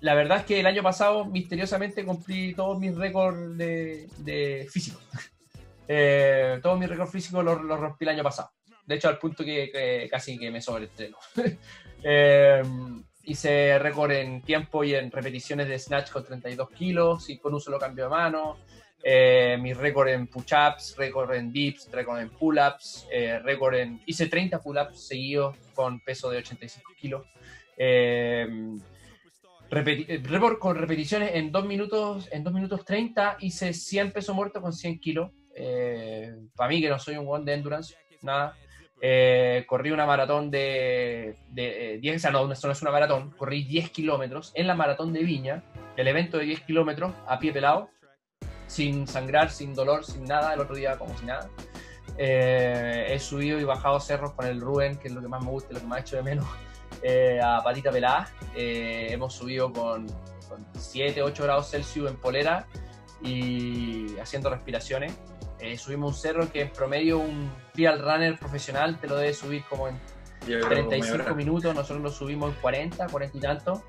[0.00, 5.00] la verdad es que el año pasado misteriosamente cumplí todos mis récords de, físico.
[5.90, 8.50] Eh, todos mis récords físicos los, rompí el año pasado.
[8.84, 11.16] De hecho, al punto que, que casi que me sobreestreno.
[12.00, 12.62] Eh,
[13.24, 17.60] hice récord en tiempo y en repeticiones de snatch con 32 kilos y con un
[17.60, 18.56] solo cambio de mano.
[19.02, 24.00] Eh, mi récord en push-ups, récord en dips, récord en pull-ups, eh, récord en...
[24.06, 27.26] Hice 30 pull-ups seguidos con peso de 85 kilos.
[27.76, 28.46] Eh,
[29.70, 34.34] repeti- eh, récord con repeticiones en 2 minutos, en 2 minutos 30 hice 100 peso
[34.34, 35.30] muerto con 100 kilos.
[36.54, 38.56] Para mí que no soy un one de endurance, nada.
[39.00, 42.90] Eh, corrí una maratón de, de eh, 10, o sea, no, esto no es una
[42.90, 45.62] maratón, corrí 10 kilómetros en la maratón de Viña,
[45.96, 47.90] el evento de 10 kilómetros a pie pelado,
[48.66, 51.48] sin sangrar, sin dolor, sin nada, el otro día como si nada.
[52.16, 55.50] Eh, he subido y bajado cerros con el Rubén, que es lo que más me
[55.50, 56.46] gusta, y lo que más echo de menos,
[57.02, 58.28] eh, a patita pelada.
[58.54, 60.06] Eh, hemos subido con,
[60.48, 62.66] con 7, 8 grados Celsius en polera
[63.22, 65.12] y haciendo respiraciones.
[65.60, 69.64] Eh, subimos un cerro que en promedio un trial runner profesional te lo debe subir
[69.68, 69.96] como en
[70.46, 71.34] Yo creo que como 35 media hora.
[71.34, 73.82] minutos, nosotros lo subimos en 40, 40 y tanto.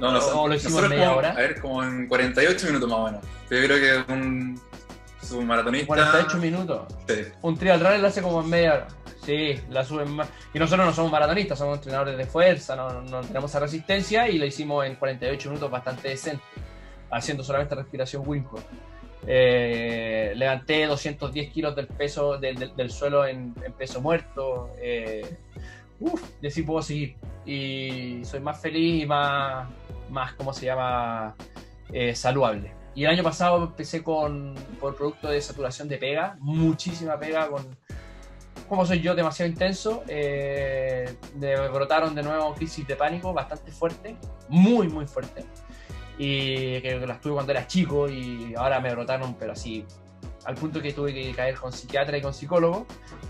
[0.00, 1.30] No, no, o lo hicimos en media como- hora.
[1.30, 3.24] A ver, como en 48 minutos más o menos.
[3.50, 4.60] Yo creo que un
[5.26, 5.86] submaratonista.
[5.86, 6.94] 48 minutos.
[7.08, 7.14] Sí.
[7.42, 8.86] Un trial runner lo hace como en media hora.
[9.24, 10.28] Sí, la suben más.
[10.54, 14.38] Y nosotros no somos maratonistas, somos entrenadores de fuerza, no, no tenemos esa resistencia y
[14.38, 16.42] lo hicimos en 48 minutos bastante decente,
[17.10, 18.62] haciendo solamente respiración Wim Hof.
[19.26, 24.70] Eh, levanté 210 kilos del peso del, del- del suelo en, en peso muerto.
[24.78, 25.36] Eh,
[25.98, 27.16] uf, y así puedo seguir.
[27.44, 29.68] Y soy más feliz y más,
[30.10, 31.34] más ¿cómo se llama?
[31.92, 32.72] Eh, saludable.
[32.96, 37.76] Y el año pasado empecé con por producto de saturación de pega, muchísima pega con,
[38.70, 40.02] como soy yo, demasiado intenso.
[40.08, 41.14] eh,
[41.72, 44.16] brotaron de nuevo crisis de pánico bastante fuerte,
[44.48, 45.44] muy, muy fuerte.
[46.16, 49.84] Y que las tuve cuando era chico y ahora me brotaron, pero así,
[50.46, 52.86] al punto que tuve que caer con psiquiatra y con psicólogo.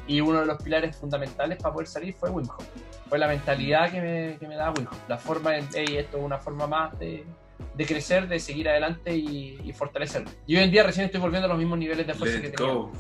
[0.07, 2.65] Y uno de los pilares fundamentales para poder salir fue Wim Hof.
[3.09, 5.09] Fue la mentalidad que me, que me da Wim Hof.
[5.09, 7.27] La forma hey, esto es una forma más de,
[7.75, 10.31] de crecer, de seguir adelante y, y fortalecerme.
[10.47, 12.57] Y hoy en día recién estoy volviendo a los mismos niveles de fuerza que Let's
[12.57, 12.73] tenía.
[12.73, 12.93] go.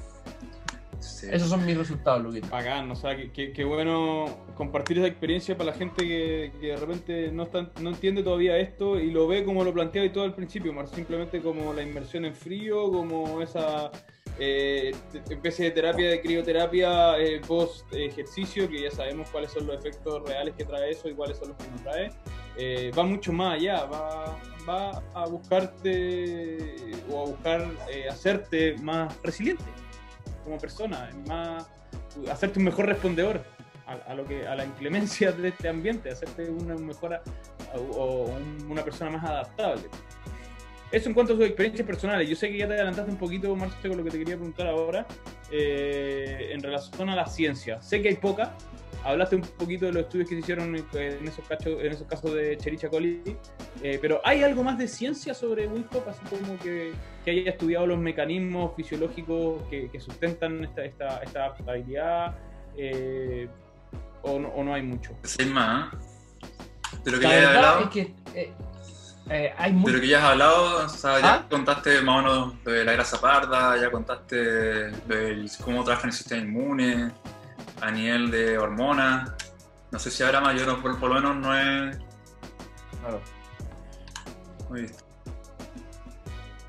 [0.98, 1.28] Sí.
[1.30, 2.48] Esos son mis resultados, Luquito.
[2.48, 6.68] Bacán, o sea, que, que- que bueno compartir esa experiencia para la gente que, que
[6.68, 10.10] de repente no, está- no entiende todavía esto y lo ve como lo planteaba y
[10.10, 13.90] todo al principio, Mar, simplemente como la inmersión en frío, como esa
[14.38, 14.94] eh,
[15.30, 20.22] especie de terapia de crioterapia eh, post ejercicio, que ya sabemos cuáles son los efectos
[20.28, 22.10] reales que trae eso y cuáles son los que no trae.
[22.58, 24.38] Eh, va mucho más allá, va,
[25.14, 26.76] a buscarte
[27.10, 29.62] o a buscar eh, hacerte más resiliente
[30.42, 31.68] como persona, más
[32.30, 33.42] hacerte un mejor respondedor
[33.86, 37.20] a, lo que a la inclemencia de este ambiente, hacerte una mejor
[37.96, 39.82] o un- una persona más adaptable.
[40.90, 42.28] Eso en cuanto a sus experiencias personales.
[42.28, 44.66] Yo sé que ya te adelantaste un poquito, Marce, con lo que te quería preguntar
[44.68, 45.06] ahora
[45.50, 47.80] eh, en relación a la ciencia.
[47.82, 48.54] Sé que hay poca.
[49.06, 52.34] Hablaste un poquito de los estudios que se hicieron en, esos, cachos, en esos casos
[52.34, 53.22] de Chericha Coli,
[53.82, 56.92] eh, pero ¿hay algo más de ciencia sobre Wim Hof, así como que,
[57.24, 62.34] que haya estudiado los mecanismos fisiológicos que, que sustentan esta, esta, esta adaptabilidad?
[62.76, 63.48] eh,
[64.22, 65.12] o, no, ¿O no hay mucho?
[65.22, 65.96] Sí, hay más, ¿eh?
[67.04, 67.84] De lo que La ya has verdad hablado.
[67.84, 68.52] es que eh,
[69.30, 69.92] eh, hay De muy...
[69.92, 71.46] lo que ya has hablado, o sea, ya ¿Ah?
[71.48, 76.06] contaste más o menos lo de la grasa parda, ya contaste lo del cómo trabaja
[76.08, 77.12] el sistema inmune,
[77.80, 79.32] a nivel de hormonas.
[79.90, 81.90] No sé si habrá yo no, por, por lo menos no he,
[83.00, 83.20] Claro.
[84.68, 85.04] no visto.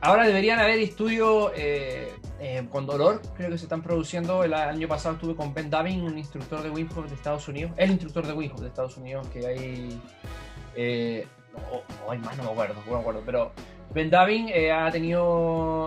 [0.01, 4.43] Ahora deberían haber estudios eh, eh, con dolor, creo que se están produciendo.
[4.43, 7.71] El año pasado estuve con Ben Davin, un instructor de Wim Hof de Estados Unidos,
[7.77, 10.01] el instructor de Wim Hof de Estados Unidos, que hay...
[10.75, 11.27] Eh,
[11.71, 13.51] o, o hay más, no me acuerdo, no me acuerdo, pero
[13.91, 15.25] Ben Davin eh, ha tenido,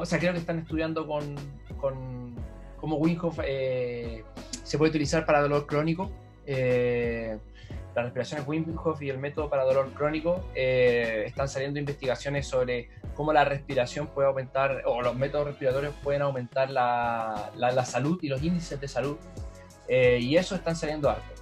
[0.01, 1.37] o sea, creo que están estudiando con,
[1.81, 2.35] con
[2.81, 3.39] cómo Wim Hof
[4.71, 6.13] se puede utilizar para dolor crónico.
[6.47, 7.37] Eh,
[7.97, 12.89] las respiraciones Wim Hof y el método para dolor crónico eh, están saliendo investigaciones sobre
[13.17, 18.21] cómo la respiración puede aumentar, o los métodos respiratorios pueden aumentar la, la, la salud
[18.23, 19.17] y los índices de salud.
[19.89, 21.35] Eh, y eso están saliendo harto.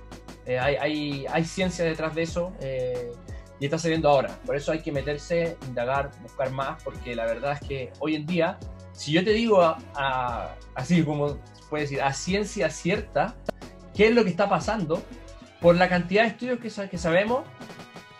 [0.47, 3.12] Eh, hay, hay, hay, ciencia detrás de eso eh,
[3.61, 4.39] y está saliendo ahora.
[4.47, 8.24] Por eso hay que meterse, indagar, buscar más, porque la verdad es que hoy en
[8.24, 8.59] día,
[8.93, 11.37] si yo te digo a, a, así como
[11.68, 13.34] puede decir, a ciencia cierta,
[13.94, 15.02] qué es lo que está pasando,
[15.60, 17.44] por la cantidad de estudios que, que sabemos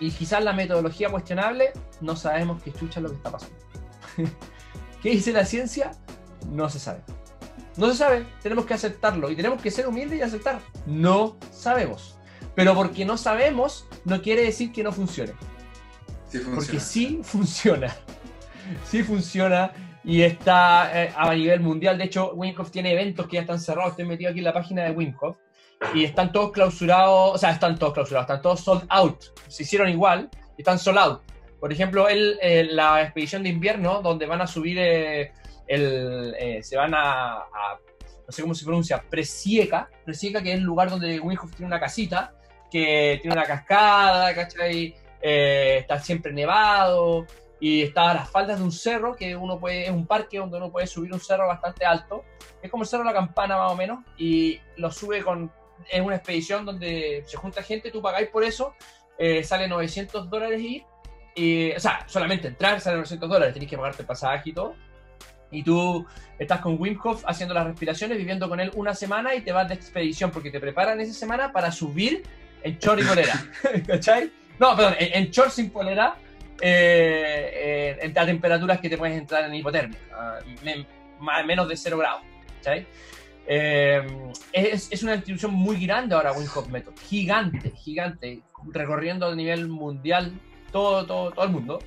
[0.01, 3.57] y quizás la metodología cuestionable, no sabemos qué chucha es lo que está pasando.
[5.03, 5.93] ¿Qué dice la ciencia?
[6.51, 7.03] No se sabe.
[7.77, 10.61] No se sabe, tenemos que aceptarlo y tenemos que ser humildes y aceptar.
[10.87, 12.19] No sabemos.
[12.57, 15.33] Pero porque no sabemos, no quiere decir que no funcione.
[16.29, 16.57] Sí funciona.
[16.57, 17.97] Porque sí funciona.
[18.85, 19.73] Sí funciona
[20.09, 21.99] y está eh, a nivel mundial.
[21.99, 23.91] De hecho, Winkoff tiene eventos que ya están cerrados.
[23.91, 25.37] Estoy metido aquí en la página de Winkoff
[25.93, 29.23] y están todos clausurados, o sea, están todos clausurados, están todos sold out.
[29.49, 31.21] Se hicieron igual y están sold out.
[31.61, 35.33] Por ejemplo, el, eh, la expedición de invierno, donde van a subir eh,
[35.67, 36.35] el.
[36.39, 37.45] Eh, se van a,
[38.27, 39.91] No sé cómo se pronuncia, Presieca.
[40.07, 42.33] Presieca, que es el lugar donde Winhoff tiene una casita,
[42.71, 44.95] que tiene una cascada, ¿cachai?
[45.21, 47.27] está siempre nevado
[47.61, 50.57] y está a las faldas de un cerro que uno puede, es un parque donde
[50.59, 52.25] uno puede subir un cerro bastante alto,
[52.63, 55.51] es como el cerro de la campana más o menos, y lo sube con,
[55.91, 58.75] es una expedición donde se junta gente, tú pagáis por eso,
[59.19, 60.85] eh, sale 900 dólares ir,
[61.35, 64.75] y, o sea, solamente entrar sale 900 dólares, tenés que pagarte el pasaje y todo,
[65.51, 66.07] y tú
[66.39, 69.67] estás con Wim Hof haciendo las respiraciones, viviendo con él una semana y te vas
[69.67, 72.23] de expedición porque te preparan esa semana para subir
[72.63, 73.35] en short y polera,
[73.87, 74.31] ¿cachai?
[74.59, 76.17] No, perdón, en, en short sin polera,
[76.61, 79.99] eh, eh, a temperaturas que te puedes entrar en hipotermia,
[81.21, 82.23] a menos de 0 grados.
[83.51, 84.07] Eh,
[84.53, 88.43] es, es, una institución muy grande ahora, Wim Hof Method, gigante, gigante,
[88.73, 90.33] recorriendo a nivel mundial
[90.71, 91.79] todo, todo, todo el mundo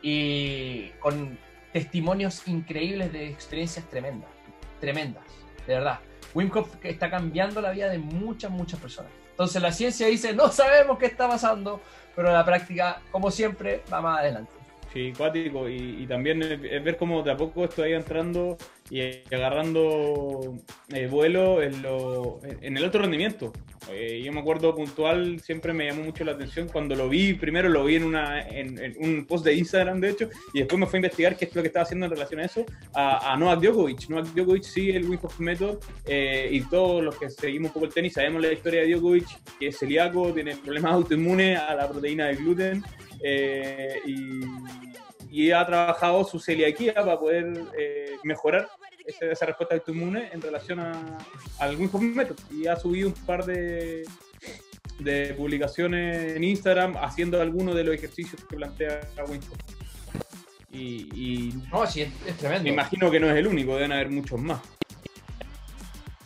[0.00, 1.36] y con
[1.72, 4.30] testimonios increíbles de experiencias tremendas,
[4.80, 5.24] tremendas,
[5.66, 5.98] de verdad.
[6.34, 9.10] Wim Hof está cambiando la vida de muchas, muchas personas.
[9.30, 11.80] Entonces la ciencia dice, no sabemos qué está pasando,
[12.18, 14.50] pero la práctica, como siempre, va más adelante.
[14.92, 15.68] Sí, cuático.
[15.68, 18.58] Y, y, también es ver cómo de a poco esto entrando
[18.90, 19.02] y
[19.34, 20.56] agarrando
[20.92, 23.52] eh, vuelo en, lo, en, el otro rendimiento.
[23.90, 27.68] Eh, yo me acuerdo puntual, siempre me llamó mucho la atención cuando lo vi, primero
[27.68, 30.86] lo vi en, una, en, en, un post de Instagram, de hecho, y después me
[30.86, 33.36] fue a investigar qué es lo que estaba haciendo en relación a eso, a, a
[33.36, 34.08] Novak Djokovic.
[34.08, 37.86] Novak Djokovic sigue el Wim Hof Method eh, y todos los que seguimos un poco
[37.86, 39.26] el tenis sabemos la historia de Djokovic,
[39.58, 42.84] que es celíaco, tiene problemas autoinmunes a la proteína de gluten.
[43.22, 44.40] Eh, y,
[45.30, 48.68] y, ha trabajado su celiaquía para poder eh, mejorar
[49.06, 51.18] esa, esa, respuesta autoinmune en relación a,
[51.58, 54.04] al Wim Hof Method y ha subido un par de,
[54.98, 59.36] de publicaciones en Instagram haciendo algunos de los ejercicios que plantea Hof.
[60.70, 62.64] Y, y no, sí, es, es, tremendo.
[62.64, 64.60] Me imagino que no es el único, deben haber muchos más.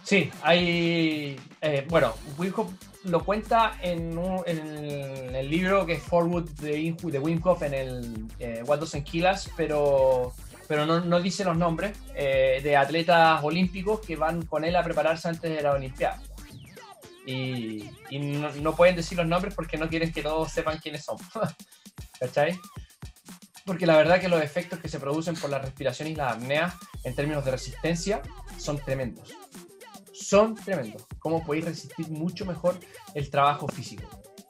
[0.02, 1.38] Sí, hay.
[1.60, 2.70] Eh, bueno, Wim Hof
[3.04, 7.74] lo cuenta en, un, en, el libro que es Forward de, de Wim Hof en
[7.74, 9.26] el eh, What Doesn't Kill
[9.56, 10.32] pero,
[10.68, 14.84] pero no, no dice los nombres eh, de atletas olímpicos que van con él a
[14.84, 16.20] prepararse antes de la Olimpiada.
[17.24, 21.04] Y, y no, no, pueden decir los nombres porque no quieren que todos sepan quiénes
[21.04, 21.18] son.
[22.20, 22.58] ¿Cachai?
[23.64, 26.74] Porque la verdad que los efectos que se producen por la respiración y la apnea
[27.04, 28.22] en términos de resistencia
[28.58, 29.32] son tremendos
[30.32, 31.02] son tremendos.
[31.22, 32.78] Cómo podéis resistir mucho mejor
[33.14, 34.02] el trabajo físico.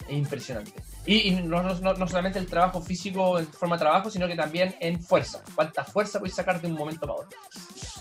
[0.08, 0.72] Es impresionante.
[1.06, 4.34] Y, y no, no, no, solamente el trabajo físico en forma de trabajo, sino que
[4.34, 5.42] también en fuerza.
[5.54, 7.38] ¿Cuánta fuerza podéis sacar de un momento para otro?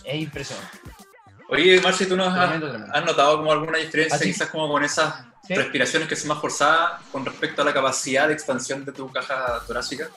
[0.03, 0.80] Es impresionante.
[1.49, 2.95] Oye, Marci, ¿tú nos tremendo, has, tremendo.
[2.95, 4.32] has, notado como alguna diferencia ¿Así?
[4.32, 5.53] quizás como con esas ¿Sí?
[5.53, 9.61] respiraciones que son más forzadas con respecto a la capacidad de expansión de tu caja
[9.67, 10.09] torácica?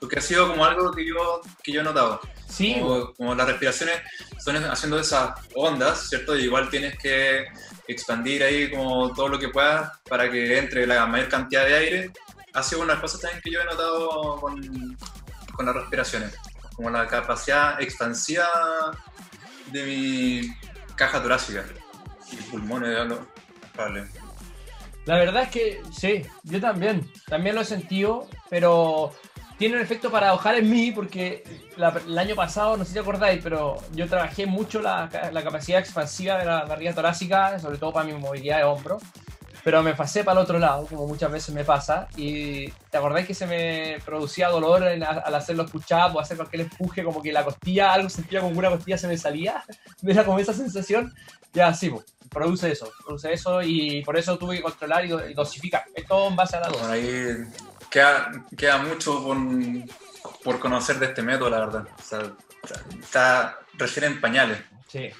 [0.00, 2.20] Porque ha sido como algo que yo, que yo he notado.
[2.48, 2.76] Sí.
[2.80, 3.96] Como, como, las respiraciones
[4.38, 6.38] son haciendo esas ondas, ¿cierto?
[6.38, 7.48] Y igual tienes que
[7.88, 12.12] expandir ahí como todo lo que puedas para que entre la mayor cantidad de aire.
[12.52, 16.36] Ha sido una de las cosas también que yo he notado con, las respiraciones.
[16.76, 18.46] Como la capacidad expansiva
[19.72, 20.56] de mi
[20.94, 21.64] caja torácica
[22.30, 22.96] y pulmones,
[23.74, 24.06] vale.
[25.04, 29.14] La verdad es que sí, yo también, también lo he sentido, pero
[29.58, 31.42] tiene un efecto paradojal en mí porque
[31.76, 35.42] la, el año pasado, no sé si te acordáis, pero yo trabajé mucho la, la
[35.42, 38.98] capacidad expansiva de la barriga torácica, sobre todo para mi movilidad de hombro,
[39.64, 43.26] pero me pasé para el otro lado, como muchas veces me pasa, y te acordáis
[43.26, 47.20] que se me producía dolor en, al hacer los push-ups o hacer cualquier empuje, como
[47.20, 49.64] que la costilla, algo sentía como una costilla se me salía,
[50.02, 51.12] me da como esa sensación,
[51.52, 55.84] ya sí, pues, produce eso, produce eso y por eso tuve que controlar y, dosificar,
[55.94, 57.67] es todo en base a la dosis.
[57.90, 59.36] Queda, queda mucho por,
[60.44, 61.88] por conocer de este método, la verdad.
[61.98, 62.32] O sea,
[63.00, 64.58] está recién en pañales.
[64.88, 65.10] Sí.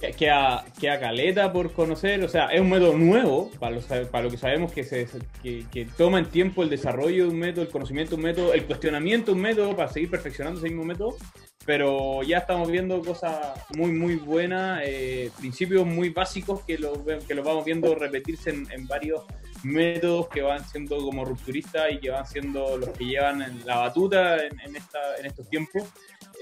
[0.00, 3.80] Que- Queda, queda caleta por conocer, o sea, es un método nuevo, para lo,
[4.10, 5.06] para lo que sabemos que, se,
[5.44, 8.52] que, que toma en tiempo el desarrollo de un método, el conocimiento de un método,
[8.52, 11.16] el cuestionamiento de un método para seguir perfeccionando ese mismo método,
[11.64, 13.36] pero ya estamos viendo cosas
[13.76, 18.66] muy, muy buenas, eh, principios muy básicos que los, que los vamos viendo repetirse en,
[18.72, 19.22] en varios
[19.64, 24.44] métodos que van siendo como rupturistas y que van siendo los que llevan la batuta
[24.44, 25.84] en, en esta, en estos tiempos.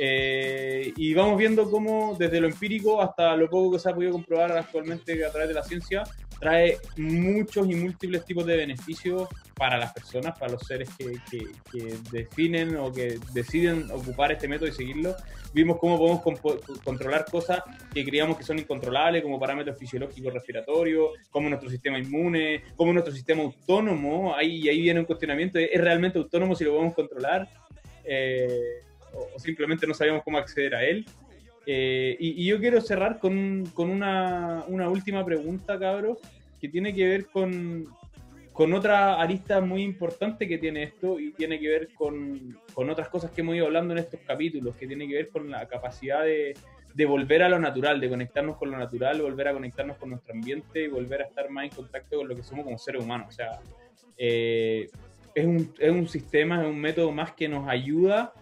[0.02, 4.12] Eh, y vamos viendo cómo desde lo empírico hasta lo poco que se ha podido
[4.12, 6.04] comprobar actualmente a través de la ciencia,
[6.38, 11.50] trae muchos y múltiples tipos de beneficios para las personas, para los seres que, que-
[11.70, 15.14] que definen o que deciden ocupar este método y seguirlo.
[15.52, 16.22] Vimos cómo podemos
[16.82, 17.60] controlar cosas
[17.92, 23.12] que creíamos que son incontrolables, como parámetros fisiológicos respiratorios, como nuestro sistema inmune, como nuestro
[23.14, 24.34] sistema autónomo.
[24.34, 27.46] Ahí, ahí viene un cuestionamiento, ¿es realmente autónomo si lo podemos controlar?
[28.02, 28.80] Eh,
[29.14, 31.06] o, simplemente no sabíamos cómo acceder a él.
[31.66, 36.18] Eh, y, y yo quiero cerrar con, con una, una última pregunta, cabros,
[36.60, 37.86] que tiene que ver con,
[38.52, 43.08] con otra arista muy importante que tiene esto y tiene que ver con, con otras
[43.08, 46.24] cosas que hemos ido hablando en estos capítulos, que tiene que ver con la capacidad
[46.24, 46.54] de,
[46.94, 50.34] de volver a lo natural, de conectarnos con lo natural, volver a conectarnos con nuestro
[50.34, 53.28] ambiente y volver a estar más en contacto con lo que somos como seres humanos.
[53.28, 53.60] O sea,
[54.18, 54.88] eh,
[55.34, 58.34] es, un, es un sistema, es un método más que nos ayuda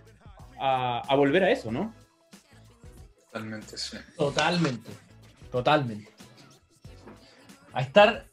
[0.59, 1.95] a, a volver a eso, ¿no?
[3.33, 3.97] Totalmente, sí.
[4.17, 4.91] Totalmente.
[5.51, 6.11] Totalmente.
[7.73, 8.27] A estar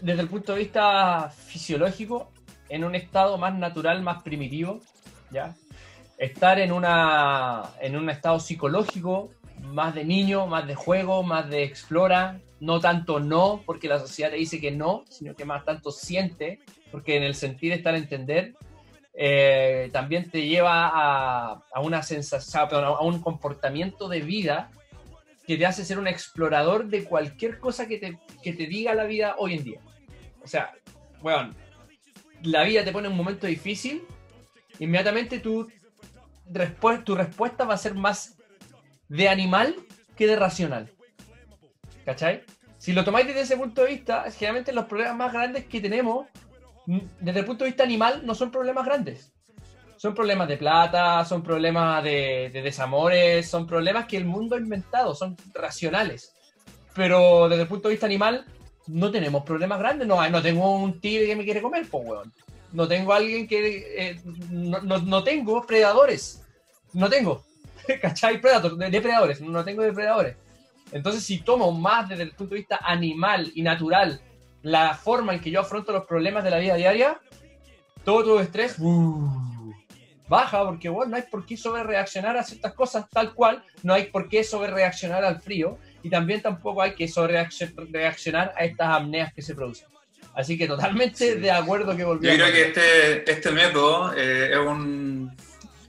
[0.00, 2.32] desde el punto de vista fisiológico
[2.68, 4.80] en un estado más natural, más primitivo,
[5.30, 5.54] ¿ya?
[6.18, 9.30] Estar en, una, en un estado psicológico
[9.62, 14.30] más de niño, más de juego, más de explora, no tanto no, porque la sociedad
[14.30, 16.60] te dice que no, sino que más tanto siente,
[16.90, 18.54] porque en el sentir está el entender,
[19.14, 24.70] eh, también te lleva a, a una sensación, a un comportamiento de vida
[25.46, 29.04] que te hace ser un explorador de cualquier cosa que te, que te diga la
[29.04, 29.80] vida hoy en día.
[30.42, 30.72] O sea,
[32.42, 34.02] la vida te pone un momento difícil,
[34.78, 35.68] inmediatamente tu,
[37.04, 38.38] tu respuesta va a ser más
[39.08, 39.74] de animal
[40.16, 40.90] que de racional.
[42.04, 42.44] ¿Cachai?
[42.78, 46.28] Si lo tomáis desde ese punto de vista, generalmente los problemas más grandes que tenemos,
[46.86, 49.32] desde el punto de vista animal, no son problemas grandes.
[49.96, 54.58] Son problemas de plata, son problemas de, de desamores, son problemas que el mundo ha
[54.58, 56.32] inventado, son racionales.
[56.94, 58.46] Pero desde el punto de vista animal,
[58.86, 60.08] no tenemos problemas grandes.
[60.08, 62.32] No, no tengo un tigre que me quiere comer, pues, weón.
[62.72, 64.10] No tengo alguien que.
[64.10, 64.20] eh,
[64.50, 66.42] no, no- no tengo predadores.
[66.94, 67.44] No tengo.
[68.02, 68.40] ¿Cachai?
[68.40, 69.40] Predator, de- depredadores.
[69.40, 70.36] No tengo depredadores.
[70.92, 74.20] Entonces, si tomo más desde el punto de vista animal y natural
[74.62, 77.20] la forma en que yo afronto los problemas de la vida diaria,
[78.04, 79.72] todo tu estrés uh,
[80.28, 83.94] baja, porque bueno, no hay por qué sobre reaccionar a ciertas cosas tal cual, no
[83.94, 87.46] hay por qué sobre reaccionar al frío, y también tampoco hay que sobre
[87.90, 89.88] reaccionar a estas apneas que se producen.
[90.34, 91.38] Así que totalmente Sí.
[91.40, 92.36] de acuerdo que Yo volvemos.
[92.38, 95.34] creo que este, este método eh, es, un,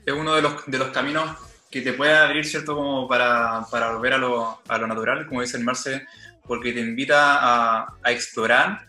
[0.05, 1.30] es uno de los, de los caminos
[1.69, 2.76] que te puede abrir, ¿cierto?
[2.76, 6.05] Como para, para volver a lo, a lo natural, como dice el Marce,
[6.46, 8.86] porque te invita a, a explorar,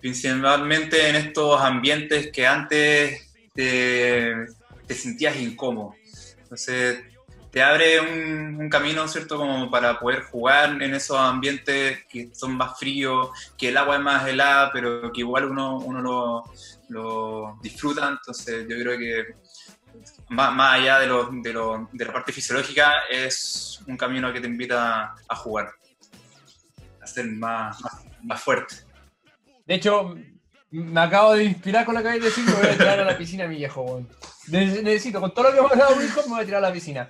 [0.00, 4.46] principalmente en estos ambientes que antes te,
[4.86, 5.94] te sentías incómodo.
[6.42, 7.04] Entonces,
[7.50, 9.36] te abre un, un camino, ¿cierto?
[9.36, 14.02] Como para poder jugar en esos ambientes que son más fríos, que el agua es
[14.02, 16.44] más helada, pero que igual uno, uno lo,
[16.88, 18.08] lo disfruta.
[18.08, 19.34] Entonces, yo creo que
[20.30, 24.40] más, más allá de, lo, de, lo, de la parte fisiológica, es un camino que
[24.40, 25.72] te invita a jugar,
[27.12, 28.74] a ser más, más, más fuerte.
[29.66, 30.16] De hecho,
[30.70, 33.04] me acabo de inspirar con lo que acabáis de decir, me voy a tirar a
[33.04, 34.02] la piscina, mi viejo.
[34.48, 37.08] Necesito, con todo lo que hemos hablado, Wilco, me voy a tirar a la piscina.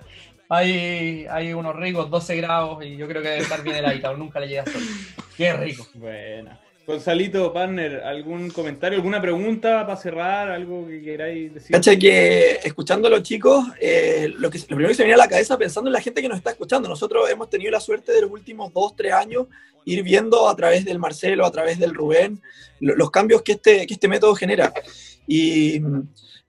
[0.49, 4.17] Hay, hay unos ricos 12 grados y yo creo que debe estar bien heladita, o
[4.17, 4.81] nunca le llega sol.
[5.37, 5.87] Qué rico.
[5.93, 6.59] Buena.
[6.85, 10.51] Gonzalito, partner, ¿algún comentario, alguna pregunta para cerrar?
[10.51, 11.71] ¿Algo que queráis decir?
[11.71, 15.21] Cacha que escuchando a los chicos, eh, lo, que, lo primero que se me viene
[15.21, 16.89] a la cabeza pensando en la gente que nos está escuchando.
[16.89, 19.47] Nosotros hemos tenido la suerte de los últimos dos, tres años
[19.85, 22.41] ir viendo a través del Marcelo, a través del Rubén,
[22.81, 24.73] lo- los cambios que este, que este método genera.
[25.25, 25.79] Y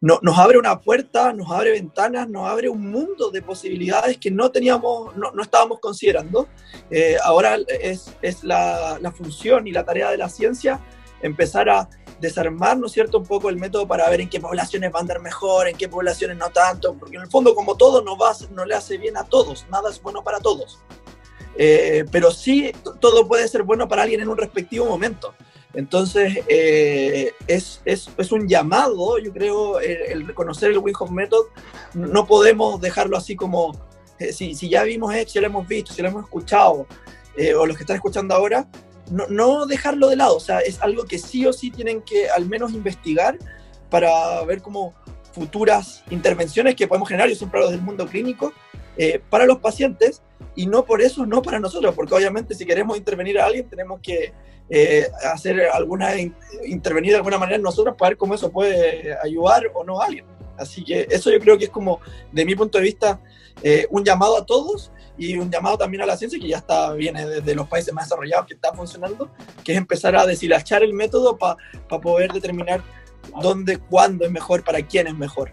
[0.05, 4.31] no- nos abre una puerta, nos abre ventanas, nos abre un mundo de posibilidades que
[4.31, 6.47] no teníamos, no, no estábamos considerando.
[6.91, 10.79] Eh, ahora es, es la, la función y la tarea de la ciencia
[11.23, 11.89] empezar a
[12.21, 15.01] desarmar, ¿no es cierto?, un poco el método para ver en qué poblaciones va a
[15.01, 18.33] andar mejor, en qué poblaciones no tanto, porque en el fondo, como todo, no, va
[18.51, 20.81] no le hace bien a todos, nada es bueno para todos.
[21.57, 25.35] Eh, pero sí, todo puede ser bueno para alguien en un respectivo momento.
[25.75, 31.11] Entonces, eh, es, es, es, un llamado, yo creo, el, el reconocer el Wim Hof
[31.11, 31.47] Method,
[31.95, 33.73] no podemos dejarlo así como,
[34.19, 36.87] eh, si, si, ya vimos esto, si lo hemos visto, si lo hemos escuchado,
[37.37, 38.69] eh, o los que están escuchando ahora,
[39.11, 42.29] no, no, dejarlo de lado, o sea, es algo que sí o sí tienen que
[42.31, 43.37] al menos investigar
[43.91, 44.95] para ver cómo
[45.33, 48.53] futuras intervenciones que podemos generar, yo siempre hablo del mundo clínico,
[48.97, 50.23] eh, para los pacientes
[50.55, 54.01] y no por eso, no para nosotros, porque obviamente si queremos intervenir a alguien tenemos
[54.01, 54.33] que
[54.71, 56.11] eh, hacer alguna,
[56.65, 60.25] intervenir de alguna manera nosotros para ver cómo eso puede ayudar o no a alguien.
[60.57, 62.01] Así que eso yo creo que es como,
[62.33, 63.21] de mi punto de vista,
[63.63, 66.93] eh, un llamado a todos y un llamado también a la ciencia que ya está
[66.93, 69.31] viene desde los países más desarrollados que está funcionando,
[69.63, 71.57] que es empezar a deshilachar el método para
[71.89, 72.83] pa poder determinar
[73.41, 75.53] dónde, cuándo es mejor, para quién es mejor.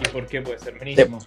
[0.00, 1.18] ¿Y por qué puede ser buenísimo?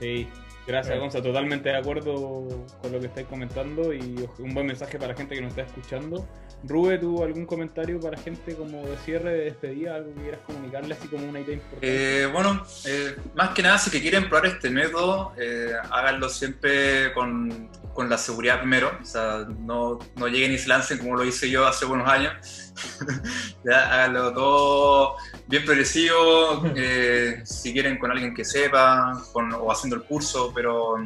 [0.00, 0.28] Sí.
[0.66, 1.22] Gracias, Gonza.
[1.22, 5.34] Totalmente de acuerdo con lo que estáis comentando y un buen mensaje para la gente
[5.34, 6.26] que nos está escuchando.
[6.66, 10.94] Rube, ¿tú algún comentario para gente como de cierre, de despedida, algo que quieras comunicarle
[10.94, 12.22] así como una idea importante?
[12.22, 17.12] Eh, bueno, eh, más que nada, si que quieren probar este método, eh, háganlo siempre
[17.12, 18.96] con, con, la seguridad primero.
[19.02, 22.63] O sea, no, no lleguen y se lancen como lo hice yo hace unos años.
[23.64, 30.02] ya, háganlo todo bien progresivo, eh, si quieren con alguien que sepa o haciendo el
[30.02, 30.96] curso, pero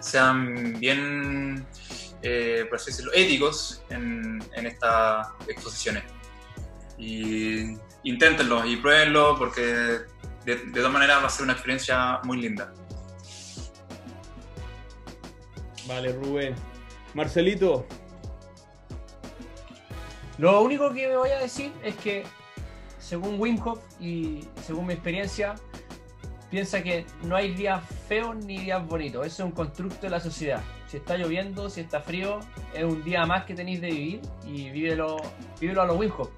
[0.00, 1.66] sean bien,
[2.22, 6.04] eh, por así decirlo, éticos en, en estas exposiciones.
[6.98, 10.06] Y inténtenlo y pruébenlo porque de,
[10.44, 12.72] de todas maneras va a ser una experiencia muy linda.
[15.86, 16.54] Vale, Rubén.
[17.14, 17.86] Marcelito.
[20.38, 22.24] Lo único que me voy a decir es que
[22.98, 25.54] según Wim Hof y según mi experiencia,
[26.50, 29.26] piensa que no hay días feos ni días bonitos.
[29.26, 30.62] Eso es un constructo de la sociedad.
[30.88, 32.40] Si está lloviendo, si está frío,
[32.72, 35.16] es un día más que tenéis de vivir y vívelo,
[35.60, 36.30] vívelo a los Wim Hof.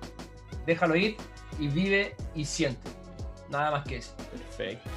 [0.67, 1.17] Déjalo ir
[1.59, 2.91] y vive y siente.
[3.49, 4.15] Nada más que eso.
[4.17, 4.91] Perfecto.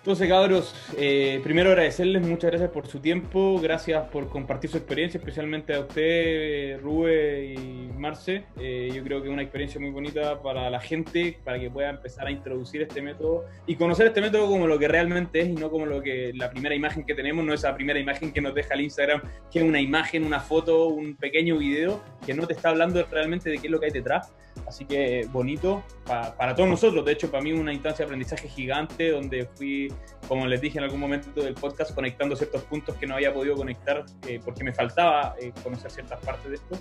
[0.00, 5.18] Entonces, cabros, eh, primero agradecerles, muchas gracias por su tiempo, gracias por compartir su experiencia,
[5.18, 8.46] especialmente a usted, Rube y Marce.
[8.58, 11.90] Eh, yo creo que es una experiencia muy bonita para la gente, para que pueda
[11.90, 15.52] empezar a introducir este método y conocer este método como lo que realmente es y
[15.52, 18.54] no como lo que la primera imagen que tenemos, no esa primera imagen que nos
[18.54, 19.20] deja el Instagram,
[19.52, 23.50] que es una imagen, una foto, un pequeño video que no te está hablando realmente
[23.50, 24.32] de qué es lo que hay detrás.
[24.70, 27.04] Así que bonito para, para todos nosotros.
[27.04, 29.92] De hecho, para mí una instancia de aprendizaje gigante donde fui,
[30.28, 33.56] como les dije en algún momento del podcast, conectando ciertos puntos que no había podido
[33.56, 36.78] conectar eh, porque me faltaba eh, conocer ciertas partes de esto.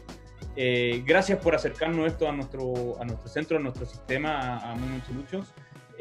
[0.56, 4.76] Eh, gracias por acercarnos esto a nuestro, a nuestro centro, a nuestro sistema, a, a
[4.76, 5.48] Movement Solutions.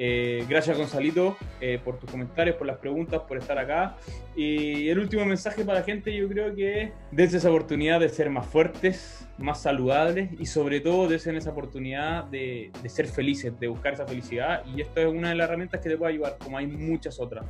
[0.01, 3.97] Eh, gracias Gonzalito eh, por tus comentarios, por las preguntas, por estar acá.
[4.37, 8.09] Y el último mensaje para la gente yo creo que es desde esa oportunidad de
[8.09, 13.59] ser más fuertes, más saludables y sobre todo desde esa oportunidad de, de ser felices,
[13.59, 14.65] de buscar esa felicidad.
[14.67, 17.45] Y esto es una de las herramientas que te puede ayudar, como hay muchas otras.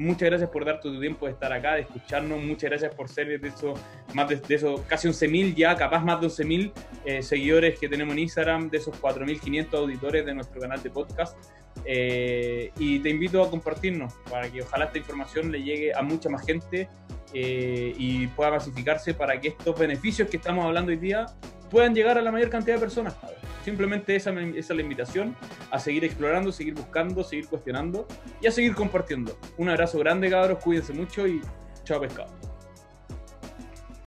[0.00, 2.42] Muchas gracias por dar tu tiempo de estar acá, de escucharnos.
[2.42, 3.78] Muchas gracias por ser de esos,
[4.14, 6.72] más de, de esos casi 11.000 ya, capaz más de 11.000
[7.04, 11.36] eh, seguidores que tenemos en Instagram, de esos 4.500 auditores de nuestro canal de podcast.
[11.84, 16.28] Eh, y te invito a compartirnos para que ojalá esta información le llegue a mucha
[16.28, 16.88] más gente
[17.32, 21.26] eh, y pueda masificarse para que estos beneficios que estamos hablando hoy día
[21.70, 23.16] puedan llegar a la mayor cantidad de personas.
[23.64, 25.36] Simplemente esa, esa es la invitación
[25.70, 28.06] a seguir explorando, seguir buscando, seguir cuestionando
[28.40, 29.38] y a seguir compartiendo.
[29.58, 31.40] Un abrazo grande, cabros, cuídense mucho y
[31.84, 32.49] chao pescado.